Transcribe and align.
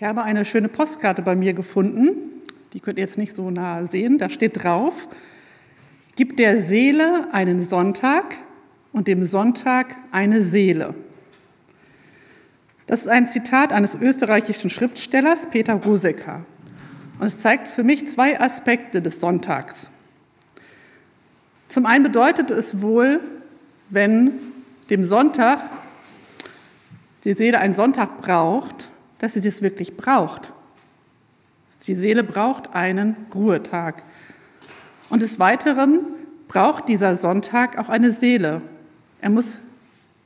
Ich 0.00 0.06
habe 0.06 0.22
eine 0.22 0.46
schöne 0.46 0.68
Postkarte 0.68 1.20
bei 1.20 1.36
mir 1.36 1.52
gefunden. 1.52 2.40
Die 2.72 2.80
könnt 2.80 2.96
ihr 2.96 3.04
jetzt 3.04 3.18
nicht 3.18 3.34
so 3.34 3.50
nah 3.50 3.84
sehen. 3.84 4.16
Da 4.16 4.30
steht 4.30 4.64
drauf, 4.64 5.08
gib 6.16 6.38
der 6.38 6.56
Seele 6.56 7.28
einen 7.34 7.60
Sonntag 7.60 8.36
und 8.94 9.08
dem 9.08 9.26
Sonntag 9.26 9.94
eine 10.10 10.40
Seele. 10.40 10.94
Das 12.86 13.02
ist 13.02 13.08
ein 13.08 13.28
Zitat 13.28 13.74
eines 13.74 13.94
österreichischen 13.94 14.70
Schriftstellers, 14.70 15.50
Peter 15.50 15.74
Rosecker. 15.74 16.46
Und 17.18 17.26
es 17.26 17.40
zeigt 17.40 17.68
für 17.68 17.84
mich 17.84 18.08
zwei 18.08 18.40
Aspekte 18.40 19.02
des 19.02 19.20
Sonntags. 19.20 19.90
Zum 21.68 21.84
einen 21.84 22.04
bedeutet 22.04 22.50
es 22.50 22.80
wohl, 22.80 23.20
wenn 23.90 24.30
dem 24.88 25.04
Sonntag 25.04 25.60
die 27.24 27.34
Seele 27.34 27.58
einen 27.58 27.74
Sonntag 27.74 28.16
braucht, 28.22 28.89
dass 29.20 29.34
sie 29.34 29.42
das 29.42 29.62
wirklich 29.62 29.96
braucht. 29.96 30.52
Die 31.86 31.94
Seele 31.94 32.24
braucht 32.24 32.74
einen 32.74 33.16
Ruhetag. 33.34 34.02
Und 35.08 35.22
des 35.22 35.38
Weiteren 35.38 36.00
braucht 36.48 36.88
dieser 36.88 37.16
Sonntag 37.16 37.78
auch 37.78 37.88
eine 37.88 38.10
Seele. 38.12 38.60
Er 39.20 39.30
muss 39.30 39.58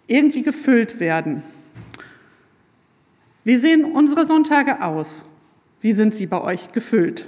irgendwie 0.06 0.42
gefüllt 0.42 1.00
werden. 1.00 1.42
Wie 3.42 3.56
sehen 3.56 3.84
unsere 3.84 4.26
Sonntage 4.26 4.82
aus? 4.82 5.24
Wie 5.80 5.92
sind 5.92 6.16
sie 6.16 6.26
bei 6.26 6.40
euch 6.40 6.72
gefüllt? 6.72 7.26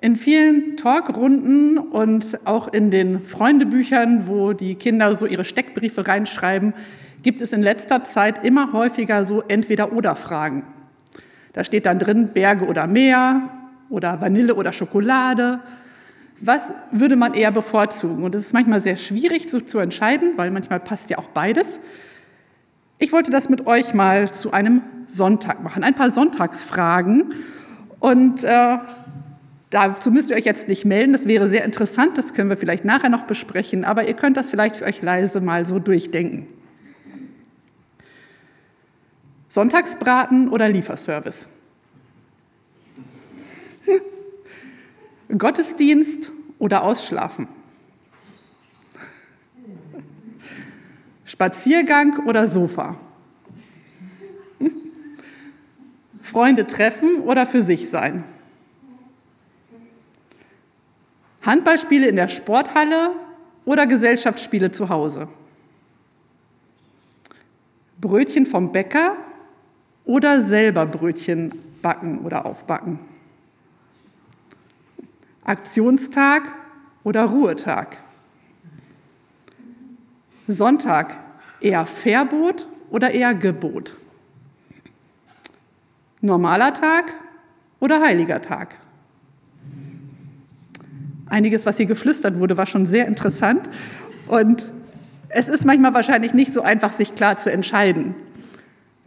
In 0.00 0.16
vielen 0.16 0.76
Talkrunden 0.76 1.76
und 1.76 2.46
auch 2.46 2.72
in 2.72 2.90
den 2.90 3.22
Freundebüchern, 3.22 4.26
wo 4.26 4.52
die 4.52 4.76
Kinder 4.76 5.14
so 5.14 5.26
ihre 5.26 5.44
Steckbriefe 5.44 6.06
reinschreiben, 6.06 6.72
gibt 7.22 7.40
es 7.42 7.52
in 7.52 7.62
letzter 7.62 8.04
Zeit 8.04 8.44
immer 8.44 8.72
häufiger 8.72 9.24
so 9.24 9.42
Entweder-Oder-Fragen. 9.42 10.64
Da 11.52 11.64
steht 11.64 11.86
dann 11.86 11.98
drin 11.98 12.30
Berge 12.32 12.66
oder 12.66 12.86
Meer 12.86 13.50
oder 13.88 14.20
Vanille 14.20 14.54
oder 14.54 14.72
Schokolade. 14.72 15.60
Was 16.40 16.72
würde 16.90 17.16
man 17.16 17.34
eher 17.34 17.50
bevorzugen? 17.50 18.24
Und 18.24 18.34
es 18.34 18.46
ist 18.46 18.52
manchmal 18.54 18.82
sehr 18.82 18.96
schwierig 18.96 19.50
so 19.50 19.60
zu 19.60 19.78
entscheiden, 19.78 20.32
weil 20.36 20.50
manchmal 20.50 20.80
passt 20.80 21.10
ja 21.10 21.18
auch 21.18 21.28
beides. 21.28 21.80
Ich 22.98 23.12
wollte 23.12 23.30
das 23.30 23.48
mit 23.48 23.66
euch 23.66 23.94
mal 23.94 24.30
zu 24.30 24.52
einem 24.52 24.82
Sonntag 25.06 25.62
machen, 25.62 25.84
ein 25.84 25.94
paar 25.94 26.12
Sonntagsfragen. 26.12 27.34
Und 27.98 28.44
äh, 28.44 28.78
dazu 29.70 30.10
müsst 30.10 30.30
ihr 30.30 30.36
euch 30.36 30.44
jetzt 30.44 30.68
nicht 30.68 30.84
melden, 30.84 31.12
das 31.12 31.26
wäre 31.26 31.48
sehr 31.48 31.64
interessant, 31.64 32.16
das 32.16 32.32
können 32.32 32.48
wir 32.48 32.56
vielleicht 32.56 32.84
nachher 32.84 33.10
noch 33.10 33.24
besprechen, 33.24 33.84
aber 33.84 34.08
ihr 34.08 34.14
könnt 34.14 34.36
das 34.36 34.50
vielleicht 34.50 34.76
für 34.76 34.84
euch 34.84 35.02
leise 35.02 35.40
mal 35.40 35.64
so 35.64 35.78
durchdenken. 35.78 36.46
Sonntagsbraten 39.50 40.48
oder 40.48 40.68
Lieferservice? 40.68 41.48
Gottesdienst 45.36 46.30
oder 46.60 46.84
Ausschlafen? 46.84 47.48
Spaziergang 51.24 52.26
oder 52.26 52.46
Sofa? 52.46 52.96
Freunde 56.22 56.68
treffen 56.68 57.16
oder 57.22 57.44
für 57.44 57.62
sich 57.62 57.90
sein? 57.90 58.22
Handballspiele 61.42 62.06
in 62.06 62.14
der 62.14 62.28
Sporthalle 62.28 63.10
oder 63.64 63.88
Gesellschaftsspiele 63.88 64.70
zu 64.70 64.90
Hause? 64.90 65.26
Brötchen 68.00 68.46
vom 68.46 68.70
Bäcker 68.70 69.16
oder 70.10 70.40
selber 70.40 70.86
Brötchen 70.86 71.52
backen 71.82 72.18
oder 72.24 72.44
aufbacken? 72.44 72.98
Aktionstag 75.44 76.42
oder 77.04 77.26
Ruhetag? 77.26 77.96
Sonntag 80.48 81.16
eher 81.60 81.86
Verbot 81.86 82.66
oder 82.90 83.12
eher 83.12 83.36
Gebot? 83.36 83.96
Normaler 86.20 86.74
Tag 86.74 87.04
oder 87.78 88.02
heiliger 88.02 88.42
Tag? 88.42 88.74
Einiges, 91.26 91.64
was 91.66 91.76
hier 91.76 91.86
geflüstert 91.86 92.36
wurde, 92.36 92.56
war 92.56 92.66
schon 92.66 92.84
sehr 92.84 93.06
interessant. 93.06 93.70
Und 94.26 94.72
es 95.28 95.48
ist 95.48 95.64
manchmal 95.64 95.94
wahrscheinlich 95.94 96.34
nicht 96.34 96.52
so 96.52 96.62
einfach, 96.62 96.92
sich 96.92 97.14
klar 97.14 97.36
zu 97.36 97.52
entscheiden. 97.52 98.16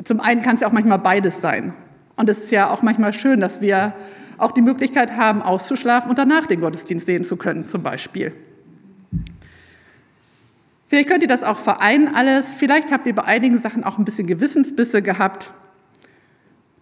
Zum 0.03 0.19
einen 0.19 0.41
kann 0.41 0.55
es 0.55 0.61
ja 0.61 0.67
auch 0.67 0.71
manchmal 0.71 0.99
beides 0.99 1.41
sein. 1.41 1.73
Und 2.15 2.29
es 2.29 2.39
ist 2.39 2.51
ja 2.51 2.69
auch 2.69 2.81
manchmal 2.81 3.13
schön, 3.13 3.41
dass 3.41 3.61
wir 3.61 3.93
auch 4.37 4.51
die 4.51 4.61
Möglichkeit 4.61 5.15
haben, 5.15 5.41
auszuschlafen 5.41 6.09
und 6.09 6.17
danach 6.17 6.45
den 6.45 6.61
Gottesdienst 6.61 7.05
sehen 7.05 7.23
zu 7.23 7.37
können, 7.37 7.67
zum 7.67 7.83
Beispiel. 7.83 8.33
Vielleicht 10.87 11.09
könnt 11.09 11.23
ihr 11.23 11.27
das 11.27 11.43
auch 11.43 11.57
vereinen 11.57 12.13
alles. 12.13 12.53
Vielleicht 12.53 12.91
habt 12.91 13.07
ihr 13.07 13.15
bei 13.15 13.23
einigen 13.23 13.57
Sachen 13.57 13.83
auch 13.83 13.97
ein 13.97 14.05
bisschen 14.05 14.27
Gewissensbisse 14.27 15.01
gehabt. 15.01 15.51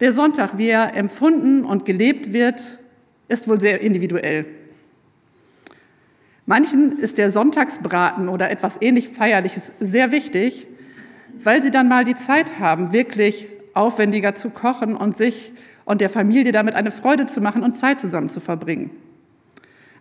Der 0.02 0.12
Sonntag, 0.12 0.58
wie 0.58 0.68
er 0.68 0.96
empfunden 0.96 1.64
und 1.64 1.86
gelebt 1.86 2.34
wird, 2.34 2.80
ist 3.28 3.48
wohl 3.48 3.60
sehr 3.60 3.82
individuell. 3.82 4.46
Manchen 6.46 6.98
ist 7.00 7.18
der 7.18 7.32
Sonntagsbraten 7.32 8.28
oder 8.28 8.50
etwas 8.50 8.82
ähnlich 8.82 9.10
Feierliches 9.10 9.72
sehr 9.80 10.12
wichtig, 10.12 10.68
weil 11.44 11.64
sie 11.64 11.72
dann 11.72 11.88
mal 11.88 12.06
die 12.06 12.16
Zeit 12.16 12.60
haben, 12.60 12.92
wirklich 12.92 13.48
aufwendiger 13.74 14.36
zu 14.36 14.50
kochen 14.50 14.96
und 14.96 15.18
sich 15.18 15.52
und 15.86 16.02
der 16.02 16.10
Familie 16.10 16.52
damit 16.52 16.76
eine 16.76 16.92
Freude 16.92 17.28
zu 17.28 17.42
machen 17.42 17.64
und 17.64 17.78
Zeit 17.78 18.00
zusammen 18.02 18.30
zu 18.30 18.40
verbringen. 18.40 18.92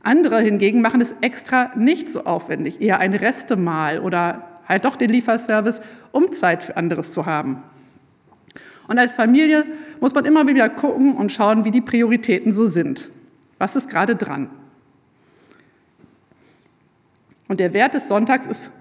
Andere 0.02 0.41
hingegen 0.41 0.80
machen 0.80 1.00
es 1.00 1.14
extra 1.20 1.72
nicht 1.76 2.08
so 2.08 2.24
aufwendig, 2.24 2.80
eher 2.80 2.98
ein 3.00 3.12
Restemahl 3.12 4.00
oder 4.00 4.44
halt 4.66 4.84
doch 4.84 4.96
den 4.96 5.10
Lieferservice, 5.10 5.80
um 6.12 6.32
Zeit 6.32 6.62
für 6.62 6.76
anderes 6.76 7.10
zu 7.10 7.26
haben. 7.26 7.62
Und 8.88 8.98
als 8.98 9.12
Familie 9.12 9.64
muss 10.00 10.14
man 10.14 10.24
immer 10.24 10.47
wieder 10.47 10.68
gucken 10.68 11.16
und 11.16 11.30
schauen, 11.30 11.64
wie 11.64 11.70
die 11.70 11.80
Prioritäten 11.80 12.52
so 12.52 12.66
sind. 12.66 13.08
Was 13.58 13.76
ist 13.76 13.88
gerade 13.88 14.16
dran? 14.16 14.48
Und 17.47 17.60
der 17.60 17.72
Wert 17.72 17.94
des 17.94 18.08
Sonntags 18.08 18.47
ist 18.47 18.72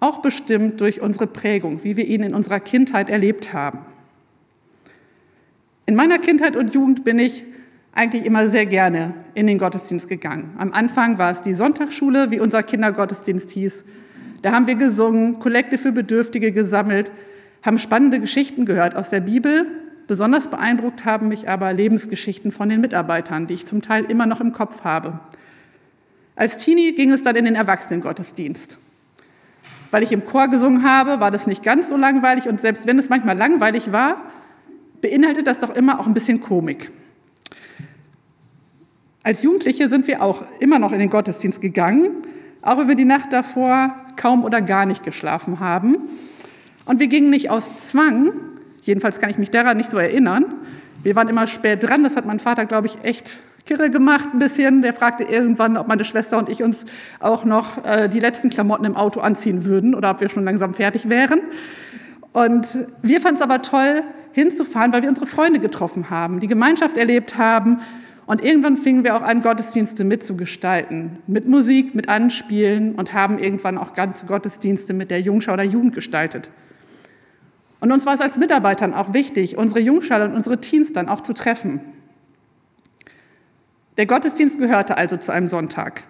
auch 0.00 0.22
bestimmt 0.22 0.80
durch 0.80 1.00
unsere 1.00 1.26
Prägung, 1.26 1.82
wie 1.84 1.96
wir 1.96 2.06
ihn 2.06 2.22
in 2.22 2.34
unserer 2.34 2.60
Kindheit 2.60 3.10
erlebt 3.10 3.52
haben. 3.52 3.80
In 5.86 5.94
meiner 5.94 6.18
Kindheit 6.18 6.56
und 6.56 6.74
Jugend 6.74 7.04
bin 7.04 7.18
ich 7.18 7.44
eigentlich 7.92 8.24
immer 8.24 8.48
sehr 8.48 8.66
gerne 8.66 9.14
in 9.34 9.46
den 9.46 9.58
Gottesdienst 9.58 10.08
gegangen. 10.08 10.54
Am 10.58 10.72
Anfang 10.72 11.18
war 11.18 11.32
es 11.32 11.42
die 11.42 11.54
Sonntagsschule, 11.54 12.30
wie 12.30 12.38
unser 12.38 12.62
Kindergottesdienst 12.62 13.50
hieß. 13.50 13.84
Da 14.42 14.52
haben 14.52 14.66
wir 14.66 14.76
gesungen, 14.76 15.40
Kollekte 15.40 15.78
für 15.78 15.90
Bedürftige 15.90 16.52
gesammelt, 16.52 17.10
haben 17.62 17.78
spannende 17.78 18.20
Geschichten 18.20 18.66
gehört 18.66 18.94
aus 18.94 19.10
der 19.10 19.20
Bibel. 19.20 19.66
Besonders 20.06 20.48
beeindruckt 20.48 21.04
haben 21.04 21.28
mich 21.28 21.48
aber 21.48 21.72
Lebensgeschichten 21.72 22.52
von 22.52 22.68
den 22.68 22.80
Mitarbeitern, 22.80 23.46
die 23.48 23.54
ich 23.54 23.66
zum 23.66 23.82
Teil 23.82 24.04
immer 24.04 24.26
noch 24.26 24.40
im 24.40 24.52
Kopf 24.52 24.84
habe. 24.84 25.18
Als 26.36 26.56
Teenie 26.56 26.92
ging 26.92 27.10
es 27.10 27.24
dann 27.24 27.34
in 27.34 27.46
den 27.46 27.56
Erwachsenengottesdienst. 27.56 28.78
Weil 29.90 30.02
ich 30.02 30.12
im 30.12 30.24
Chor 30.24 30.48
gesungen 30.48 30.84
habe, 30.84 31.20
war 31.20 31.30
das 31.30 31.46
nicht 31.46 31.62
ganz 31.62 31.88
so 31.88 31.96
langweilig 31.96 32.46
und 32.46 32.60
selbst 32.60 32.86
wenn 32.86 32.98
es 32.98 33.08
manchmal 33.08 33.36
langweilig 33.36 33.92
war, 33.92 34.16
beinhaltet 35.00 35.46
das 35.46 35.58
doch 35.58 35.74
immer 35.74 36.00
auch 36.00 36.06
ein 36.06 36.14
bisschen 36.14 36.40
Komik. 36.40 36.90
Als 39.22 39.42
Jugendliche 39.42 39.88
sind 39.88 40.06
wir 40.06 40.22
auch 40.22 40.44
immer 40.60 40.78
noch 40.78 40.92
in 40.92 40.98
den 40.98 41.10
Gottesdienst 41.10 41.60
gegangen, 41.60 42.10
auch 42.62 42.78
wenn 42.78 42.88
wir 42.88 42.94
die 42.94 43.04
Nacht 43.04 43.32
davor 43.32 43.94
kaum 44.16 44.44
oder 44.44 44.60
gar 44.60 44.86
nicht 44.86 45.02
geschlafen 45.02 45.60
haben. 45.60 45.98
Und 46.84 47.00
wir 47.00 47.08
gingen 47.08 47.30
nicht 47.30 47.50
aus 47.50 47.76
Zwang, 47.76 48.32
jedenfalls 48.82 49.20
kann 49.20 49.30
ich 49.30 49.38
mich 49.38 49.50
daran 49.50 49.76
nicht 49.76 49.90
so 49.90 49.98
erinnern. 49.98 50.44
Wir 51.02 51.14
waren 51.14 51.28
immer 51.28 51.46
spät 51.46 51.82
dran, 51.82 52.02
das 52.02 52.16
hat 52.16 52.26
mein 52.26 52.40
Vater, 52.40 52.66
glaube 52.66 52.86
ich, 52.86 53.04
echt 53.04 53.40
kirre 53.68 53.90
gemacht 53.90 54.28
ein 54.32 54.38
bisschen. 54.38 54.80
Der 54.82 54.94
fragte 54.94 55.24
irgendwann, 55.24 55.76
ob 55.76 55.88
meine 55.88 56.04
Schwester 56.04 56.38
und 56.38 56.48
ich 56.48 56.62
uns 56.62 56.86
auch 57.20 57.44
noch 57.44 57.84
äh, 57.84 58.08
die 58.08 58.18
letzten 58.18 58.48
Klamotten 58.48 58.86
im 58.86 58.96
Auto 58.96 59.20
anziehen 59.20 59.66
würden 59.66 59.94
oder 59.94 60.10
ob 60.10 60.20
wir 60.20 60.30
schon 60.30 60.44
langsam 60.44 60.72
fertig 60.72 61.10
wären. 61.10 61.40
Und 62.32 62.86
wir 63.02 63.20
fanden 63.20 63.36
es 63.36 63.42
aber 63.42 63.62
toll, 63.62 64.02
hinzufahren, 64.32 64.92
weil 64.92 65.02
wir 65.02 65.08
unsere 65.08 65.26
Freunde 65.26 65.58
getroffen 65.58 66.10
haben, 66.10 66.40
die 66.40 66.46
Gemeinschaft 66.46 66.96
erlebt 66.96 67.36
haben. 67.36 67.80
Und 68.26 68.42
irgendwann 68.42 68.76
fingen 68.76 69.04
wir 69.04 69.16
auch 69.16 69.22
an, 69.22 69.42
Gottesdienste 69.42 70.04
mitzugestalten, 70.04 71.18
mit 71.26 71.48
Musik, 71.48 71.94
mit 71.94 72.08
Anspielen 72.08 72.94
und 72.94 73.12
haben 73.12 73.38
irgendwann 73.38 73.76
auch 73.78 73.94
ganze 73.94 74.26
Gottesdienste 74.26 74.94
mit 74.94 75.10
der 75.10 75.20
Jungschau 75.20 75.54
oder 75.54 75.62
Jugend 75.62 75.94
gestaltet. 75.94 76.50
Und 77.80 77.92
uns 77.92 78.06
war 78.06 78.14
es 78.14 78.20
als 78.20 78.38
Mitarbeitern 78.38 78.94
auch 78.94 79.12
wichtig, 79.12 79.56
unsere 79.56 79.80
Jungschau 79.80 80.22
und 80.22 80.34
unsere 80.34 80.58
Teens 80.60 80.92
dann 80.92 81.08
auch 81.08 81.22
zu 81.22 81.32
treffen. 81.32 81.80
Der 83.98 84.06
Gottesdienst 84.06 84.60
gehörte 84.60 84.96
also 84.96 85.16
zu 85.16 85.32
einem 85.32 85.48
Sonntag. 85.48 86.04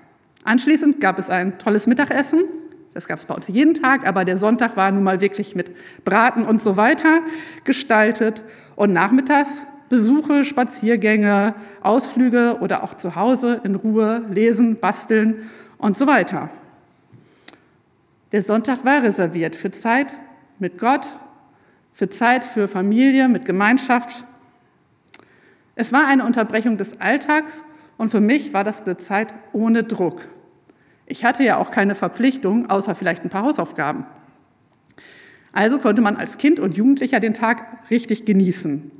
Anschließend 0.44 1.00
gab 1.00 1.18
es 1.18 1.30
ein 1.30 1.58
tolles 1.58 1.86
Mittagessen 1.86 2.44
Das 2.92 3.08
gab 3.08 3.18
es 3.18 3.24
bei 3.24 3.34
uns 3.34 3.48
jeden 3.48 3.72
Tag, 3.74 4.06
aber 4.06 4.26
der 4.26 4.36
Sonntag 4.36 4.76
war 4.76 4.90
nun 4.90 5.02
mal 5.02 5.22
wirklich 5.22 5.54
mit 5.56 5.72
Braten 6.04 6.44
und 6.44 6.62
so 6.62 6.76
weiter 6.76 7.20
gestaltet. 7.64 8.44
Und 8.76 8.92
nachmittags 8.92 9.66
Besuche, 9.88 10.44
Spaziergänge, 10.44 11.54
Ausflüge 11.80 12.58
oder 12.60 12.84
auch 12.84 12.94
zu 12.94 13.16
Hause 13.16 13.62
in 13.64 13.74
Ruhe 13.74 14.22
lesen, 14.30 14.78
basteln 14.78 15.48
und 15.78 15.96
so 15.96 16.06
weiter. 16.06 16.50
Der 18.32 18.42
Sonntag 18.42 18.84
war 18.84 19.02
reserviert 19.02 19.56
für 19.56 19.70
Zeit 19.70 20.12
mit 20.58 20.78
Gott, 20.78 21.06
für 21.94 22.10
Zeit 22.10 22.44
für 22.44 22.68
Familie, 22.68 23.28
mit 23.28 23.46
Gemeinschaft. 23.46 24.24
Es 25.74 25.90
war 25.90 26.06
eine 26.06 26.26
Unterbrechung 26.26 26.76
des 26.76 27.00
Alltags 27.00 27.64
und 27.98 28.10
für 28.10 28.20
mich 28.20 28.54
war 28.54 28.64
das 28.64 28.82
eine 28.82 28.96
Zeit 28.96 29.34
ohne 29.52 29.84
Druck. 29.84 30.22
Ich 31.04 31.24
hatte 31.24 31.42
ja 31.42 31.56
auch 31.58 31.70
keine 31.70 31.94
Verpflichtung, 31.94 32.70
außer 32.70 32.94
vielleicht 32.94 33.24
ein 33.24 33.30
paar 33.30 33.42
Hausaufgaben. 33.42 34.06
Also 35.52 35.78
konnte 35.78 36.00
man 36.00 36.16
als 36.16 36.38
Kind 36.38 36.60
und 36.60 36.76
Jugendlicher 36.76 37.20
den 37.20 37.34
Tag 37.34 37.90
richtig 37.90 38.24
genießen. 38.24 38.90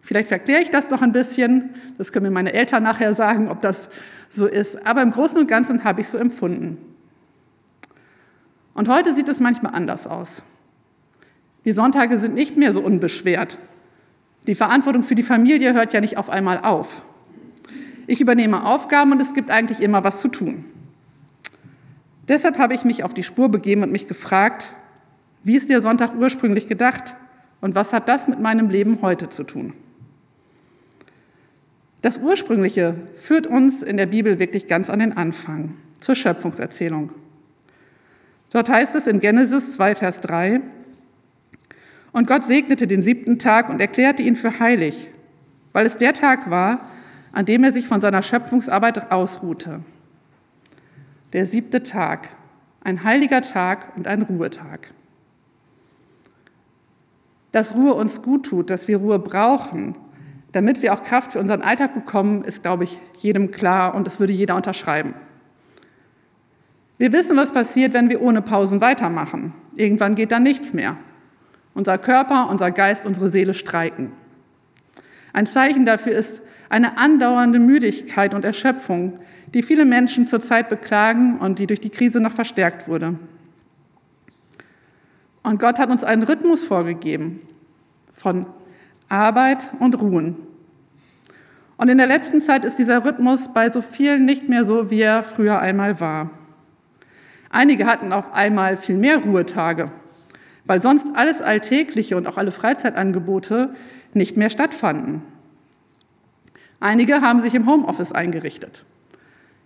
Vielleicht 0.00 0.28
verkläre 0.28 0.62
ich 0.62 0.70
das 0.70 0.90
noch 0.90 1.02
ein 1.02 1.12
bisschen, 1.12 1.74
das 1.98 2.12
können 2.12 2.24
mir 2.24 2.32
meine 2.32 2.52
Eltern 2.52 2.82
nachher 2.82 3.14
sagen, 3.14 3.48
ob 3.48 3.60
das 3.60 3.90
so 4.28 4.46
ist, 4.46 4.86
aber 4.86 5.02
im 5.02 5.12
Großen 5.12 5.38
und 5.38 5.48
Ganzen 5.48 5.84
habe 5.84 6.00
ich 6.00 6.08
so 6.08 6.18
empfunden. 6.18 6.78
Und 8.74 8.88
heute 8.88 9.14
sieht 9.14 9.28
es 9.28 9.40
manchmal 9.40 9.74
anders 9.74 10.06
aus. 10.06 10.42
Die 11.64 11.72
Sonntage 11.72 12.20
sind 12.20 12.34
nicht 12.34 12.56
mehr 12.56 12.72
so 12.72 12.80
unbeschwert. 12.80 13.58
Die 14.46 14.54
Verantwortung 14.54 15.02
für 15.02 15.14
die 15.14 15.22
Familie 15.22 15.74
hört 15.74 15.92
ja 15.92 16.00
nicht 16.00 16.16
auf 16.16 16.30
einmal 16.30 16.58
auf. 16.58 17.02
Ich 18.08 18.22
übernehme 18.22 18.64
Aufgaben 18.64 19.12
und 19.12 19.20
es 19.20 19.34
gibt 19.34 19.50
eigentlich 19.50 19.80
immer 19.80 20.02
was 20.02 20.22
zu 20.22 20.28
tun. 20.28 20.64
Deshalb 22.26 22.58
habe 22.58 22.72
ich 22.72 22.82
mich 22.84 23.04
auf 23.04 23.12
die 23.12 23.22
Spur 23.22 23.50
begeben 23.50 23.82
und 23.82 23.92
mich 23.92 24.06
gefragt, 24.06 24.72
wie 25.44 25.56
ist 25.56 25.68
der 25.68 25.82
Sonntag 25.82 26.14
ursprünglich 26.18 26.66
gedacht 26.66 27.16
und 27.60 27.74
was 27.74 27.92
hat 27.92 28.08
das 28.08 28.26
mit 28.26 28.40
meinem 28.40 28.70
Leben 28.70 29.02
heute 29.02 29.28
zu 29.28 29.44
tun? 29.44 29.74
Das 32.00 32.16
Ursprüngliche 32.16 32.94
führt 33.16 33.46
uns 33.46 33.82
in 33.82 33.98
der 33.98 34.06
Bibel 34.06 34.38
wirklich 34.38 34.66
ganz 34.66 34.88
an 34.88 35.00
den 35.00 35.14
Anfang, 35.14 35.74
zur 36.00 36.14
Schöpfungserzählung. 36.14 37.10
Dort 38.52 38.70
heißt 38.70 38.94
es 38.94 39.06
in 39.06 39.20
Genesis 39.20 39.74
2, 39.74 39.96
Vers 39.96 40.22
3, 40.22 40.62
und 42.12 42.26
Gott 42.26 42.44
segnete 42.44 42.86
den 42.86 43.02
siebten 43.02 43.38
Tag 43.38 43.68
und 43.68 43.82
erklärte 43.82 44.22
ihn 44.22 44.34
für 44.34 44.60
heilig, 44.60 45.10
weil 45.74 45.84
es 45.84 45.98
der 45.98 46.14
Tag 46.14 46.50
war, 46.50 46.88
an 47.38 47.44
dem 47.44 47.62
er 47.62 47.72
sich 47.72 47.86
von 47.86 48.00
seiner 48.00 48.22
Schöpfungsarbeit 48.22 49.12
ausruhte. 49.12 49.78
Der 51.32 51.46
siebte 51.46 51.84
Tag, 51.84 52.30
ein 52.82 53.04
heiliger 53.04 53.42
Tag 53.42 53.96
und 53.96 54.08
ein 54.08 54.22
Ruhetag. 54.22 54.92
Dass 57.52 57.76
Ruhe 57.76 57.94
uns 57.94 58.22
gut 58.22 58.46
tut, 58.46 58.70
dass 58.70 58.88
wir 58.88 58.96
Ruhe 58.96 59.20
brauchen, 59.20 59.94
damit 60.50 60.82
wir 60.82 60.92
auch 60.92 61.04
Kraft 61.04 61.30
für 61.30 61.38
unseren 61.38 61.62
Alltag 61.62 61.94
bekommen, 61.94 62.42
ist, 62.42 62.64
glaube 62.64 62.82
ich, 62.82 62.98
jedem 63.18 63.52
klar 63.52 63.94
und 63.94 64.08
das 64.08 64.18
würde 64.18 64.32
jeder 64.32 64.56
unterschreiben. 64.56 65.14
Wir 66.96 67.12
wissen, 67.12 67.36
was 67.36 67.52
passiert, 67.52 67.94
wenn 67.94 68.10
wir 68.10 68.20
ohne 68.20 68.42
Pausen 68.42 68.80
weitermachen. 68.80 69.54
Irgendwann 69.76 70.16
geht 70.16 70.32
dann 70.32 70.42
nichts 70.42 70.74
mehr. 70.74 70.96
Unser 71.72 71.98
Körper, 71.98 72.50
unser 72.50 72.72
Geist, 72.72 73.06
unsere 73.06 73.28
Seele 73.28 73.54
streiken. 73.54 74.10
Ein 75.38 75.46
Zeichen 75.46 75.86
dafür 75.86 76.14
ist 76.14 76.42
eine 76.68 76.98
andauernde 76.98 77.60
Müdigkeit 77.60 78.34
und 78.34 78.44
Erschöpfung, 78.44 79.20
die 79.54 79.62
viele 79.62 79.84
Menschen 79.84 80.26
zurzeit 80.26 80.68
beklagen 80.68 81.38
und 81.38 81.60
die 81.60 81.68
durch 81.68 81.78
die 81.78 81.90
Krise 81.90 82.18
noch 82.18 82.32
verstärkt 82.32 82.88
wurde. 82.88 83.14
Und 85.44 85.60
Gott 85.60 85.78
hat 85.78 85.90
uns 85.90 86.02
einen 86.02 86.24
Rhythmus 86.24 86.64
vorgegeben 86.64 87.40
von 88.12 88.46
Arbeit 89.08 89.70
und 89.78 90.00
Ruhen. 90.00 90.38
Und 91.76 91.88
in 91.88 91.98
der 91.98 92.08
letzten 92.08 92.42
Zeit 92.42 92.64
ist 92.64 92.80
dieser 92.80 93.04
Rhythmus 93.04 93.54
bei 93.54 93.70
so 93.70 93.80
vielen 93.80 94.24
nicht 94.24 94.48
mehr 94.48 94.64
so, 94.64 94.90
wie 94.90 95.02
er 95.02 95.22
früher 95.22 95.60
einmal 95.60 96.00
war. 96.00 96.30
Einige 97.48 97.86
hatten 97.86 98.12
auf 98.12 98.34
einmal 98.34 98.76
viel 98.76 98.96
mehr 98.96 99.18
Ruhetage, 99.18 99.92
weil 100.64 100.82
sonst 100.82 101.06
alles 101.14 101.40
Alltägliche 101.42 102.16
und 102.16 102.26
auch 102.26 102.38
alle 102.38 102.50
Freizeitangebote 102.50 103.72
nicht 104.18 104.36
mehr 104.36 104.50
stattfanden. 104.50 105.22
Einige 106.80 107.22
haben 107.22 107.40
sich 107.40 107.54
im 107.54 107.66
Homeoffice 107.66 108.12
eingerichtet. 108.12 108.84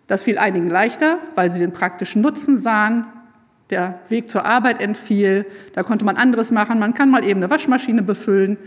Das 0.07 0.23
fiel 0.23 0.39
einigen 0.39 0.71
leichter, 0.71 1.19
weil 1.35 1.51
sie 1.51 1.59
den 1.59 1.73
praktischen 1.73 2.23
Nutzen 2.23 2.59
sahen. 2.59 3.07
Der 3.71 4.01
Weg 4.09 4.31
zur 4.31 4.45
Arbeit 4.45 4.81
entfiel, 4.81 5.47
da 5.75 5.83
konnte 5.83 6.05
man 6.05 6.17
anderes 6.17 6.51
machen, 6.51 6.79
man 6.79 6.95
kann 6.95 7.11
mal 7.11 7.25
eben 7.25 7.43
eine 7.43 7.51
Waschmaschine 7.51 8.03
befüllen, 8.03 8.59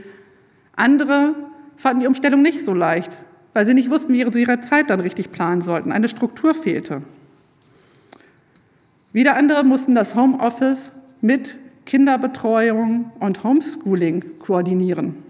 andere 0.76 1.36
fanden 1.76 2.02
die 2.02 2.08
Umstellung 2.08 2.42
nicht 2.42 2.66
so 2.66 2.74
leicht, 2.74 3.18
weil 3.54 3.66
sie 3.66 3.74
nicht 3.74 3.90
wussten, 3.90 4.14
wie 4.14 4.32
sie 4.32 4.42
ihre 4.42 4.62
Zeit 4.62 4.90
dann 4.90 5.00
richtig 5.00 5.32
planen 5.32 5.62
sollten. 5.62 5.92
Eine 5.92 6.10
Struktur 6.10 6.56
fehlte. 6.56 7.02
Wieder 9.14 9.36
andere 9.36 9.64
mussten 9.64 9.96
das 9.96 10.16
Homeoffice 10.16 10.92
mit 11.22 11.58
Kinderbetreuung 11.86 13.12
und 13.20 13.44
Homeschooling 13.44 14.40
koordinieren. 14.40 15.25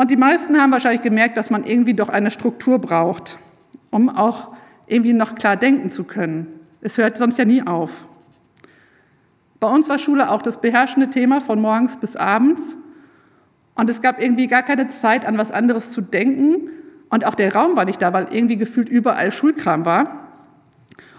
Und 0.00 0.10
die 0.10 0.16
meisten 0.16 0.58
haben 0.58 0.72
wahrscheinlich 0.72 1.02
gemerkt, 1.02 1.36
dass 1.36 1.50
man 1.50 1.62
irgendwie 1.62 1.92
doch 1.92 2.08
eine 2.08 2.30
Struktur 2.30 2.78
braucht, 2.78 3.38
um 3.90 4.08
auch 4.08 4.52
irgendwie 4.86 5.12
noch 5.12 5.34
klar 5.34 5.56
denken 5.56 5.90
zu 5.90 6.04
können. 6.04 6.46
Es 6.80 6.96
hört 6.96 7.18
sonst 7.18 7.36
ja 7.36 7.44
nie 7.44 7.66
auf. 7.66 8.06
Bei 9.60 9.68
uns 9.68 9.90
war 9.90 9.98
Schule 9.98 10.30
auch 10.30 10.40
das 10.40 10.62
beherrschende 10.62 11.10
Thema 11.10 11.42
von 11.42 11.60
morgens 11.60 11.98
bis 11.98 12.16
abends. 12.16 12.78
Und 13.74 13.90
es 13.90 14.00
gab 14.00 14.18
irgendwie 14.22 14.46
gar 14.46 14.62
keine 14.62 14.88
Zeit, 14.88 15.26
an 15.26 15.36
was 15.36 15.50
anderes 15.50 15.90
zu 15.90 16.00
denken. 16.00 16.70
Und 17.10 17.26
auch 17.26 17.34
der 17.34 17.54
Raum 17.54 17.76
war 17.76 17.84
nicht 17.84 18.00
da, 18.00 18.14
weil 18.14 18.28
irgendwie 18.30 18.56
gefühlt 18.56 18.88
überall 18.88 19.30
Schulkram 19.30 19.84
war. 19.84 20.28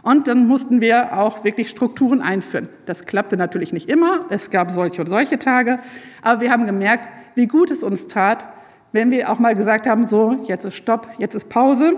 Und 0.02 0.28
dann 0.28 0.48
mussten 0.48 0.82
wir 0.82 1.20
auch 1.20 1.44
wirklich 1.44 1.70
Strukturen 1.70 2.20
einführen. 2.20 2.68
Das 2.88 3.06
klappte 3.06 3.38
natürlich 3.38 3.74
nicht 3.74 3.92
immer. 3.92 4.26
Es 4.30 4.50
gab 4.50 4.72
solche 4.72 5.02
und 5.02 5.08
solche 5.08 5.38
Tage. 5.38 5.78
Aber 6.24 6.42
wir 6.42 6.52
haben 6.52 6.66
gemerkt, 6.66 7.08
wie 7.36 7.46
gut 7.46 7.70
es 7.70 7.84
uns 7.84 8.08
tat, 8.08 8.48
wenn 8.92 9.12
wir 9.12 9.32
auch 9.32 9.40
mal 9.40 9.56
gesagt 9.56 9.88
haben, 9.88 10.08
so, 10.08 10.44
jetzt 10.48 10.66
ist 10.66 10.76
Stopp, 10.76 11.08
jetzt 11.18 11.36
ist 11.36 11.50
Pause. 11.50 11.94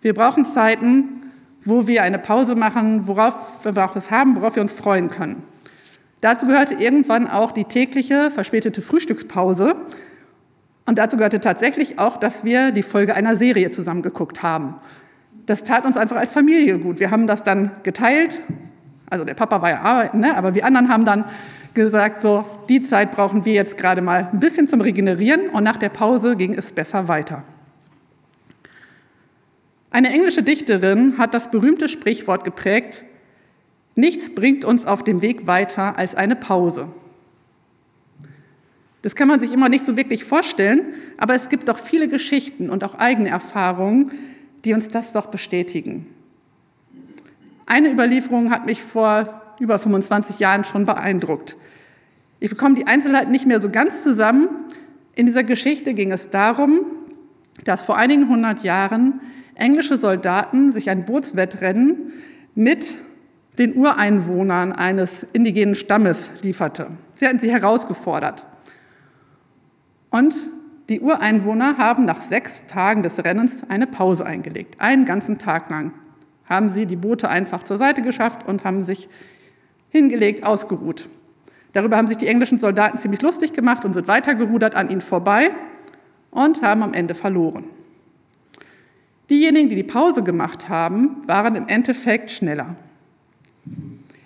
Wir 0.00 0.14
brauchen 0.14 0.44
Zeiten, 0.44 1.22
wo 1.64 1.86
wir 1.86 2.02
eine 2.02 2.18
Pause 2.18 2.54
machen, 2.54 3.06
worauf 3.06 3.34
wir 3.64 3.84
auch 3.84 3.94
was 3.94 4.10
haben, 4.10 4.36
worauf 4.36 4.54
wir 4.56 4.62
uns 4.62 4.72
freuen 4.72 5.10
können. 5.10 5.42
Dazu 6.20 6.46
gehörte 6.46 6.74
irgendwann 6.74 7.28
auch 7.28 7.52
die 7.52 7.64
tägliche 7.64 8.30
verspätete 8.30 8.82
Frühstückspause. 8.82 9.76
Und 10.86 10.98
dazu 10.98 11.16
gehörte 11.16 11.40
tatsächlich 11.40 11.98
auch, 11.98 12.16
dass 12.16 12.44
wir 12.44 12.72
die 12.72 12.82
Folge 12.82 13.14
einer 13.14 13.36
Serie 13.36 13.70
zusammengeguckt 13.70 14.42
haben. 14.42 14.76
Das 15.46 15.62
tat 15.64 15.84
uns 15.84 15.96
einfach 15.96 16.16
als 16.16 16.32
Familie 16.32 16.78
gut. 16.78 16.98
Wir 16.98 17.10
haben 17.10 17.26
das 17.26 17.42
dann 17.42 17.70
geteilt. 17.82 18.40
Also 19.10 19.24
der 19.24 19.34
Papa 19.34 19.62
war 19.62 19.70
ja 19.70 19.80
arbeiten, 19.80 20.20
ne? 20.20 20.36
aber 20.36 20.54
wir 20.54 20.64
anderen 20.64 20.88
haben 20.88 21.04
dann 21.04 21.24
gesagt, 21.74 22.22
so, 22.22 22.44
die 22.68 22.82
Zeit 22.82 23.12
brauchen 23.12 23.44
wir 23.44 23.52
jetzt 23.52 23.76
gerade 23.76 24.00
mal 24.02 24.28
ein 24.32 24.40
bisschen 24.40 24.68
zum 24.68 24.80
Regenerieren 24.80 25.50
und 25.50 25.64
nach 25.64 25.76
der 25.76 25.88
Pause 25.88 26.36
ging 26.36 26.54
es 26.54 26.72
besser 26.72 27.08
weiter. 27.08 27.44
Eine 29.90 30.10
englische 30.10 30.42
Dichterin 30.42 31.18
hat 31.18 31.34
das 31.34 31.50
berühmte 31.50 31.88
Sprichwort 31.88 32.44
geprägt, 32.44 33.04
Nichts 33.98 34.32
bringt 34.32 34.64
uns 34.64 34.86
auf 34.86 35.02
dem 35.02 35.22
Weg 35.22 35.48
weiter 35.48 35.98
als 35.98 36.14
eine 36.14 36.36
Pause. 36.36 36.86
Das 39.02 39.16
kann 39.16 39.26
man 39.26 39.40
sich 39.40 39.50
immer 39.50 39.68
nicht 39.68 39.84
so 39.84 39.96
wirklich 39.96 40.22
vorstellen, 40.22 40.94
aber 41.16 41.34
es 41.34 41.48
gibt 41.48 41.68
doch 41.68 41.80
viele 41.80 42.06
Geschichten 42.06 42.70
und 42.70 42.84
auch 42.84 42.94
eigene 42.94 43.28
Erfahrungen, 43.28 44.12
die 44.64 44.72
uns 44.72 44.88
das 44.88 45.10
doch 45.10 45.26
bestätigen. 45.26 46.06
Eine 47.66 47.90
Überlieferung 47.90 48.52
hat 48.52 48.66
mich 48.66 48.84
vor 48.84 49.42
über 49.60 49.78
25 49.78 50.38
Jahren 50.38 50.64
schon 50.64 50.84
beeindruckt. 50.84 51.56
Ich 52.40 52.50
bekomme 52.50 52.74
die 52.74 52.86
Einzelheiten 52.86 53.32
nicht 53.32 53.46
mehr 53.46 53.60
so 53.60 53.70
ganz 53.70 54.02
zusammen. 54.02 54.48
In 55.14 55.26
dieser 55.26 55.44
Geschichte 55.44 55.94
ging 55.94 56.12
es 56.12 56.30
darum, 56.30 56.80
dass 57.64 57.84
vor 57.84 57.96
einigen 57.96 58.28
hundert 58.28 58.62
Jahren 58.62 59.20
englische 59.54 59.96
Soldaten 59.96 60.72
sich 60.72 60.90
ein 60.90 61.04
Bootswettrennen 61.04 62.12
mit 62.54 62.96
den 63.58 63.74
Ureinwohnern 63.74 64.72
eines 64.72 65.24
indigenen 65.32 65.74
Stammes 65.74 66.30
lieferte. 66.42 66.88
Sie 67.14 67.26
hatten 67.26 67.40
sie 67.40 67.50
herausgefordert. 67.50 68.44
Und 70.10 70.34
die 70.88 71.00
Ureinwohner 71.00 71.76
haben 71.76 72.04
nach 72.04 72.22
sechs 72.22 72.64
Tagen 72.66 73.02
des 73.02 73.22
Rennens 73.22 73.68
eine 73.68 73.86
Pause 73.86 74.24
eingelegt. 74.24 74.80
Einen 74.80 75.04
ganzen 75.04 75.38
Tag 75.38 75.68
lang 75.68 75.92
haben 76.46 76.70
sie 76.70 76.86
die 76.86 76.96
Boote 76.96 77.28
einfach 77.28 77.64
zur 77.64 77.76
Seite 77.76 78.00
geschafft 78.00 78.46
und 78.46 78.64
haben 78.64 78.80
sich 78.80 79.08
hingelegt, 79.90 80.44
ausgeruht. 80.44 81.08
Darüber 81.72 81.96
haben 81.96 82.08
sich 82.08 82.16
die 82.16 82.26
englischen 82.26 82.58
Soldaten 82.58 82.98
ziemlich 82.98 83.22
lustig 83.22 83.52
gemacht 83.52 83.84
und 83.84 83.92
sind 83.92 84.08
weitergerudert 84.08 84.74
an 84.74 84.90
ihnen 84.90 85.00
vorbei 85.00 85.50
und 86.30 86.62
haben 86.62 86.82
am 86.82 86.94
Ende 86.94 87.14
verloren. 87.14 87.64
Diejenigen, 89.30 89.68
die 89.68 89.76
die 89.76 89.82
Pause 89.82 90.22
gemacht 90.22 90.68
haben, 90.68 91.22
waren 91.26 91.54
im 91.54 91.68
Endeffekt 91.68 92.30
schneller. 92.30 92.76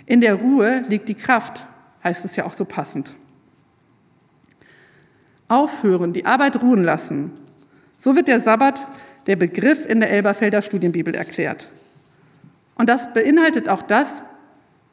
In 0.07 0.21
der 0.21 0.35
Ruhe 0.35 0.85
liegt 0.88 1.09
die 1.09 1.14
Kraft, 1.14 1.66
heißt 2.04 2.25
es 2.25 2.37
ja 2.37 2.45
auch 2.45 2.54
so 2.54 2.64
passend. 2.64 3.14
Aufhören, 5.49 6.12
die 6.12 6.25
Arbeit 6.25 6.62
ruhen 6.62 6.85
lassen. 6.85 7.33
So 7.99 8.16
wird 8.16 8.28
der 8.28 8.40
Sabbat, 8.40 8.87
der 9.26 9.37
Begriff 9.37 9.85
in 9.87 10.00
der 10.00 10.11
Elberfelder 10.11 10.62
Studienbibel 10.62 11.14
erklärt. 11.14 11.69
Und 12.76 12.88
das 12.88 13.12
beinhaltet 13.12 13.69
auch 13.69 13.83
das, 13.83 14.23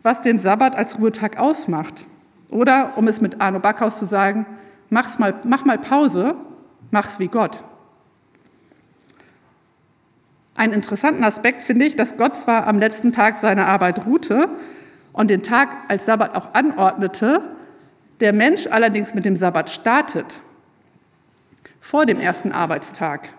was 0.04 0.22
den 0.22 0.40
Sabbat 0.40 0.76
als 0.76 0.98
Ruhetag 0.98 1.40
ausmacht. 1.40 2.06
Oder, 2.50 2.94
um 2.98 3.08
es 3.08 3.22
mit 3.22 3.42
Arno 3.42 3.60
Backhaus 3.60 3.98
zu 3.98 4.06
sagen, 4.06 4.46
mach's 4.90 5.20
mal, 5.20 5.36
mach 5.44 5.66
mal 5.66 5.78
Pause, 5.78 6.36
mach's 6.92 7.20
wie 7.20 7.28
Gott. 7.28 7.64
Einen 10.56 10.74
interessanten 10.74 11.24
Aspekt 11.24 11.64
finde 11.64 11.86
ich, 11.86 11.96
dass 11.96 12.18
Gott 12.18 12.36
zwar 12.36 12.68
am 12.68 12.80
letzten 12.80 13.12
Tag 13.12 13.38
seiner 13.38 13.68
Arbeit 13.68 14.06
ruhte 14.06 14.50
und 15.14 15.30
den 15.30 15.44
Tag 15.44 15.70
als 15.88 16.06
Sabbat 16.06 16.36
auch 16.36 16.54
anordnete, 16.54 17.42
der 18.20 18.34
Mensch 18.34 18.68
allerdings 18.68 19.14
mit 19.14 19.24
dem 19.24 19.38
Sabbat 19.38 19.70
startet, 19.70 20.42
vor 21.80 22.06
dem 22.06 22.20
ersten 22.20 22.52
Arbeitstag. 22.52 23.30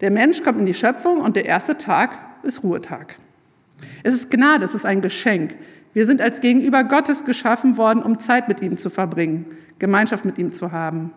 Der 0.00 0.10
Mensch 0.10 0.42
kommt 0.42 0.58
in 0.58 0.66
die 0.66 0.74
Schöpfung 0.74 1.20
und 1.20 1.34
der 1.34 1.46
erste 1.46 1.78
Tag 1.78 2.10
ist 2.42 2.62
Ruhetag. 2.62 3.16
Es 4.02 4.14
ist 4.14 4.30
Gnade, 4.30 4.64
es 4.64 4.74
ist 4.74 4.86
ein 4.86 5.02
Geschenk. 5.02 5.56
Wir 5.94 6.06
sind 6.06 6.20
als 6.20 6.40
Gegenüber 6.40 6.84
Gottes 6.84 7.24
geschaffen 7.24 7.76
worden, 7.76 8.02
um 8.02 8.18
Zeit 8.18 8.48
mit 8.48 8.60
ihm 8.60 8.78
zu 8.78 8.90
verbringen, 8.90 9.46
Gemeinschaft 9.78 10.24
mit 10.24 10.38
ihm 10.38 10.52
zu 10.52 10.72
haben. 10.72 11.12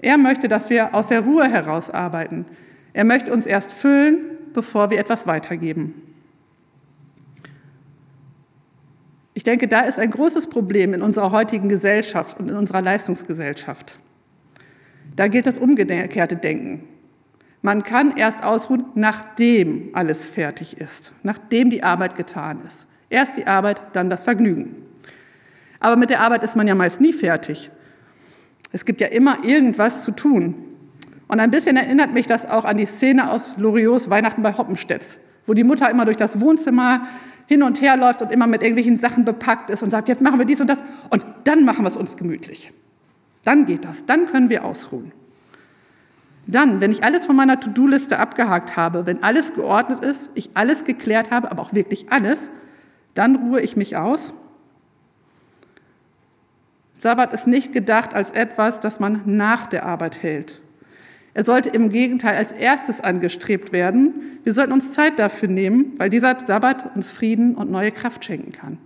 Er 0.00 0.18
möchte, 0.18 0.48
dass 0.48 0.70
wir 0.70 0.94
aus 0.94 1.06
der 1.06 1.20
Ruhe 1.20 1.48
heraus 1.50 1.90
arbeiten, 1.90 2.46
er 2.92 3.04
möchte 3.04 3.32
uns 3.32 3.46
erst 3.46 3.72
füllen, 3.72 4.18
bevor 4.52 4.90
wir 4.90 4.98
etwas 4.98 5.26
weitergeben. 5.26 5.94
Ich 9.34 9.42
denke, 9.42 9.66
da 9.66 9.80
ist 9.80 9.98
ein 9.98 10.10
großes 10.10 10.46
Problem 10.46 10.94
in 10.94 11.02
unserer 11.02 11.32
heutigen 11.32 11.68
Gesellschaft 11.68 12.38
und 12.38 12.50
in 12.50 12.56
unserer 12.56 12.80
Leistungsgesellschaft. 12.80 13.98
Da 15.16 15.28
gilt 15.28 15.46
das 15.46 15.58
umgekehrte 15.58 16.36
Denken. 16.36 16.84
Man 17.64 17.82
kann 17.82 18.18
erst 18.18 18.44
ausruhen, 18.44 18.84
nachdem 18.94 19.88
alles 19.94 20.28
fertig 20.28 20.76
ist, 20.76 21.14
nachdem 21.22 21.70
die 21.70 21.82
Arbeit 21.82 22.14
getan 22.14 22.60
ist. 22.66 22.86
Erst 23.08 23.38
die 23.38 23.46
Arbeit, 23.46 23.80
dann 23.94 24.10
das 24.10 24.22
Vergnügen. 24.22 24.76
Aber 25.80 25.96
mit 25.96 26.10
der 26.10 26.20
Arbeit 26.20 26.42
ist 26.44 26.56
man 26.56 26.68
ja 26.68 26.74
meist 26.74 27.00
nie 27.00 27.14
fertig. 27.14 27.70
Es 28.70 28.84
gibt 28.84 29.00
ja 29.00 29.06
immer 29.06 29.44
irgendwas 29.44 30.04
zu 30.04 30.10
tun. 30.10 30.56
Und 31.26 31.40
ein 31.40 31.50
bisschen 31.50 31.78
erinnert 31.78 32.12
mich 32.12 32.26
das 32.26 32.44
auch 32.44 32.66
an 32.66 32.76
die 32.76 32.84
Szene 32.84 33.30
aus 33.30 33.56
Loriots 33.56 34.10
Weihnachten 34.10 34.42
bei 34.42 34.52
Hoppenstedt, 34.52 35.18
wo 35.46 35.54
die 35.54 35.64
Mutter 35.64 35.88
immer 35.88 36.04
durch 36.04 36.18
das 36.18 36.42
Wohnzimmer 36.42 37.08
hin 37.46 37.62
und 37.62 37.80
her 37.80 37.96
läuft 37.96 38.20
und 38.20 38.30
immer 38.30 38.46
mit 38.46 38.60
irgendwelchen 38.60 38.98
Sachen 38.98 39.24
bepackt 39.24 39.70
ist 39.70 39.82
und 39.82 39.88
sagt, 39.88 40.08
jetzt 40.08 40.20
machen 40.20 40.38
wir 40.38 40.44
dies 40.44 40.60
und 40.60 40.66
das 40.66 40.82
und 41.08 41.24
dann 41.44 41.64
machen 41.64 41.82
wir 41.82 41.88
es 41.90 41.96
uns 41.96 42.18
gemütlich. 42.18 42.74
Dann 43.42 43.64
geht 43.64 43.86
das, 43.86 44.04
dann 44.04 44.26
können 44.26 44.50
wir 44.50 44.66
ausruhen. 44.66 45.12
Dann, 46.46 46.80
wenn 46.80 46.90
ich 46.90 47.04
alles 47.04 47.26
von 47.26 47.36
meiner 47.36 47.58
To-Do-Liste 47.58 48.18
abgehakt 48.18 48.76
habe, 48.76 49.06
wenn 49.06 49.22
alles 49.22 49.54
geordnet 49.54 50.04
ist, 50.04 50.30
ich 50.34 50.50
alles 50.54 50.84
geklärt 50.84 51.30
habe, 51.30 51.50
aber 51.50 51.62
auch 51.62 51.72
wirklich 51.72 52.12
alles, 52.12 52.50
dann 53.14 53.36
ruhe 53.36 53.60
ich 53.60 53.76
mich 53.76 53.96
aus. 53.96 54.34
Sabbat 56.98 57.32
ist 57.34 57.46
nicht 57.46 57.72
gedacht 57.72 58.14
als 58.14 58.30
etwas, 58.30 58.80
das 58.80 59.00
man 59.00 59.22
nach 59.24 59.66
der 59.66 59.86
Arbeit 59.86 60.22
hält. 60.22 60.60
Er 61.34 61.44
sollte 61.44 61.68
im 61.70 61.90
Gegenteil 61.90 62.36
als 62.36 62.52
erstes 62.52 63.00
angestrebt 63.00 63.72
werden. 63.72 64.38
Wir 64.44 64.54
sollten 64.54 64.72
uns 64.72 64.92
Zeit 64.92 65.18
dafür 65.18 65.48
nehmen, 65.48 65.94
weil 65.98 66.08
dieser 66.08 66.38
Sabbat 66.38 66.94
uns 66.94 67.10
Frieden 67.10 67.56
und 67.56 67.70
neue 67.70 67.90
Kraft 67.90 68.24
schenken 68.24 68.52
kann. 68.52 68.78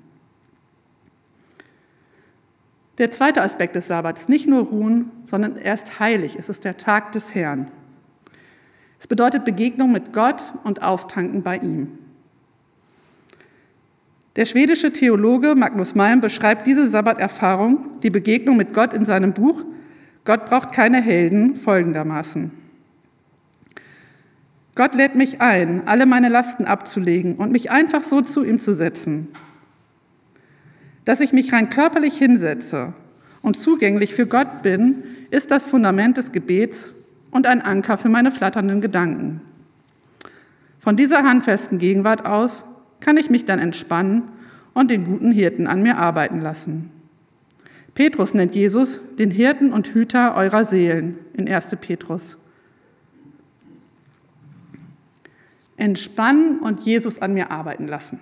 Der 2.98 3.12
zweite 3.12 3.42
Aspekt 3.42 3.76
des 3.76 3.88
Sabbats, 3.88 4.28
nicht 4.28 4.48
nur 4.48 4.64
ruhen, 4.64 5.10
sondern 5.24 5.56
er 5.56 5.74
ist 5.74 6.00
heilig. 6.00 6.36
Es 6.38 6.48
ist 6.48 6.64
der 6.64 6.76
Tag 6.76 7.12
des 7.12 7.34
Herrn. 7.34 7.70
Es 9.00 9.06
bedeutet 9.06 9.44
Begegnung 9.44 9.92
mit 9.92 10.12
Gott 10.12 10.52
und 10.64 10.82
Auftanken 10.82 11.42
bei 11.42 11.58
ihm. 11.58 11.98
Der 14.34 14.44
schwedische 14.44 14.92
Theologe 14.92 15.54
Magnus 15.54 15.94
Malm 15.94 16.20
beschreibt 16.20 16.66
diese 16.66 16.88
Sabbaterfahrung, 16.88 18.00
die 18.02 18.10
Begegnung 18.10 18.56
mit 18.56 18.74
Gott 18.74 18.92
in 18.92 19.04
seinem 19.04 19.32
Buch 19.32 19.64
Gott 20.28 20.44
braucht 20.44 20.72
keine 20.72 21.00
Helden 21.00 21.56
folgendermaßen. 21.56 22.50
Gott 24.74 24.94
lädt 24.94 25.14
mich 25.14 25.40
ein, 25.40 25.88
alle 25.88 26.04
meine 26.04 26.28
Lasten 26.28 26.66
abzulegen 26.66 27.36
und 27.36 27.50
mich 27.50 27.70
einfach 27.70 28.02
so 28.02 28.20
zu 28.20 28.44
ihm 28.44 28.60
zu 28.60 28.74
setzen. 28.74 29.28
Dass 31.08 31.20
ich 31.20 31.32
mich 31.32 31.54
rein 31.54 31.70
körperlich 31.70 32.18
hinsetze 32.18 32.92
und 33.40 33.56
zugänglich 33.56 34.12
für 34.12 34.26
Gott 34.26 34.60
bin, 34.60 35.04
ist 35.30 35.50
das 35.50 35.64
Fundament 35.64 36.18
des 36.18 36.32
Gebets 36.32 36.94
und 37.30 37.46
ein 37.46 37.62
Anker 37.62 37.96
für 37.96 38.10
meine 38.10 38.30
flatternden 38.30 38.82
Gedanken. 38.82 39.40
Von 40.78 40.96
dieser 40.96 41.22
handfesten 41.22 41.78
Gegenwart 41.78 42.26
aus 42.26 42.66
kann 43.00 43.16
ich 43.16 43.30
mich 43.30 43.46
dann 43.46 43.58
entspannen 43.58 44.24
und 44.74 44.90
den 44.90 45.06
guten 45.06 45.32
Hirten 45.32 45.66
an 45.66 45.80
mir 45.80 45.96
arbeiten 45.96 46.42
lassen. 46.42 46.90
Petrus 47.94 48.34
nennt 48.34 48.54
Jesus 48.54 49.00
den 49.18 49.30
Hirten 49.30 49.72
und 49.72 49.86
Hüter 49.86 50.34
eurer 50.34 50.66
Seelen 50.66 51.16
in 51.32 51.48
1. 51.48 51.74
Petrus. 51.80 52.36
Entspannen 55.78 56.58
und 56.58 56.80
Jesus 56.80 57.18
an 57.18 57.32
mir 57.32 57.50
arbeiten 57.50 57.88
lassen. 57.88 58.20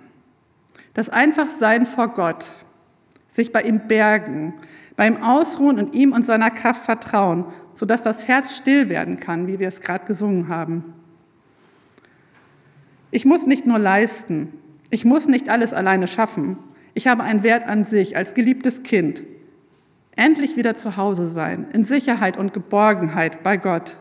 Das 0.93 1.09
Einfachsein 1.09 1.85
vor 1.85 2.13
Gott, 2.13 2.49
sich 3.37 3.51
bei 3.51 3.61
ihm 3.61 3.87
bergen, 3.87 4.55
beim 4.95 5.21
Ausruhen 5.21 5.77
und 5.77 5.93
ihm 5.93 6.11
und 6.11 6.25
seiner 6.25 6.49
Kraft 6.49 6.83
vertrauen, 6.83 7.45
sodass 7.75 8.01
das 8.01 8.27
Herz 8.27 8.57
still 8.57 8.89
werden 8.89 9.19
kann, 9.19 9.45
wie 9.45 9.59
wir 9.59 9.67
es 9.67 9.79
gerade 9.79 10.05
gesungen 10.05 10.49
haben. 10.49 10.83
Ich 13.11 13.23
muss 13.23 13.45
nicht 13.45 13.67
nur 13.67 13.77
leisten, 13.77 14.53
ich 14.89 15.05
muss 15.05 15.27
nicht 15.27 15.49
alles 15.49 15.71
alleine 15.71 16.07
schaffen. 16.07 16.57
Ich 16.95 17.07
habe 17.07 17.23
einen 17.23 17.43
Wert 17.43 17.67
an 17.67 17.85
sich 17.85 18.17
als 18.17 18.33
geliebtes 18.33 18.81
Kind, 18.81 19.21
endlich 20.15 20.55
wieder 20.55 20.75
zu 20.75 20.97
Hause 20.97 21.29
sein, 21.29 21.67
in 21.73 21.83
Sicherheit 21.83 22.37
und 22.37 22.53
Geborgenheit 22.53 23.43
bei 23.43 23.57
Gott. 23.57 23.97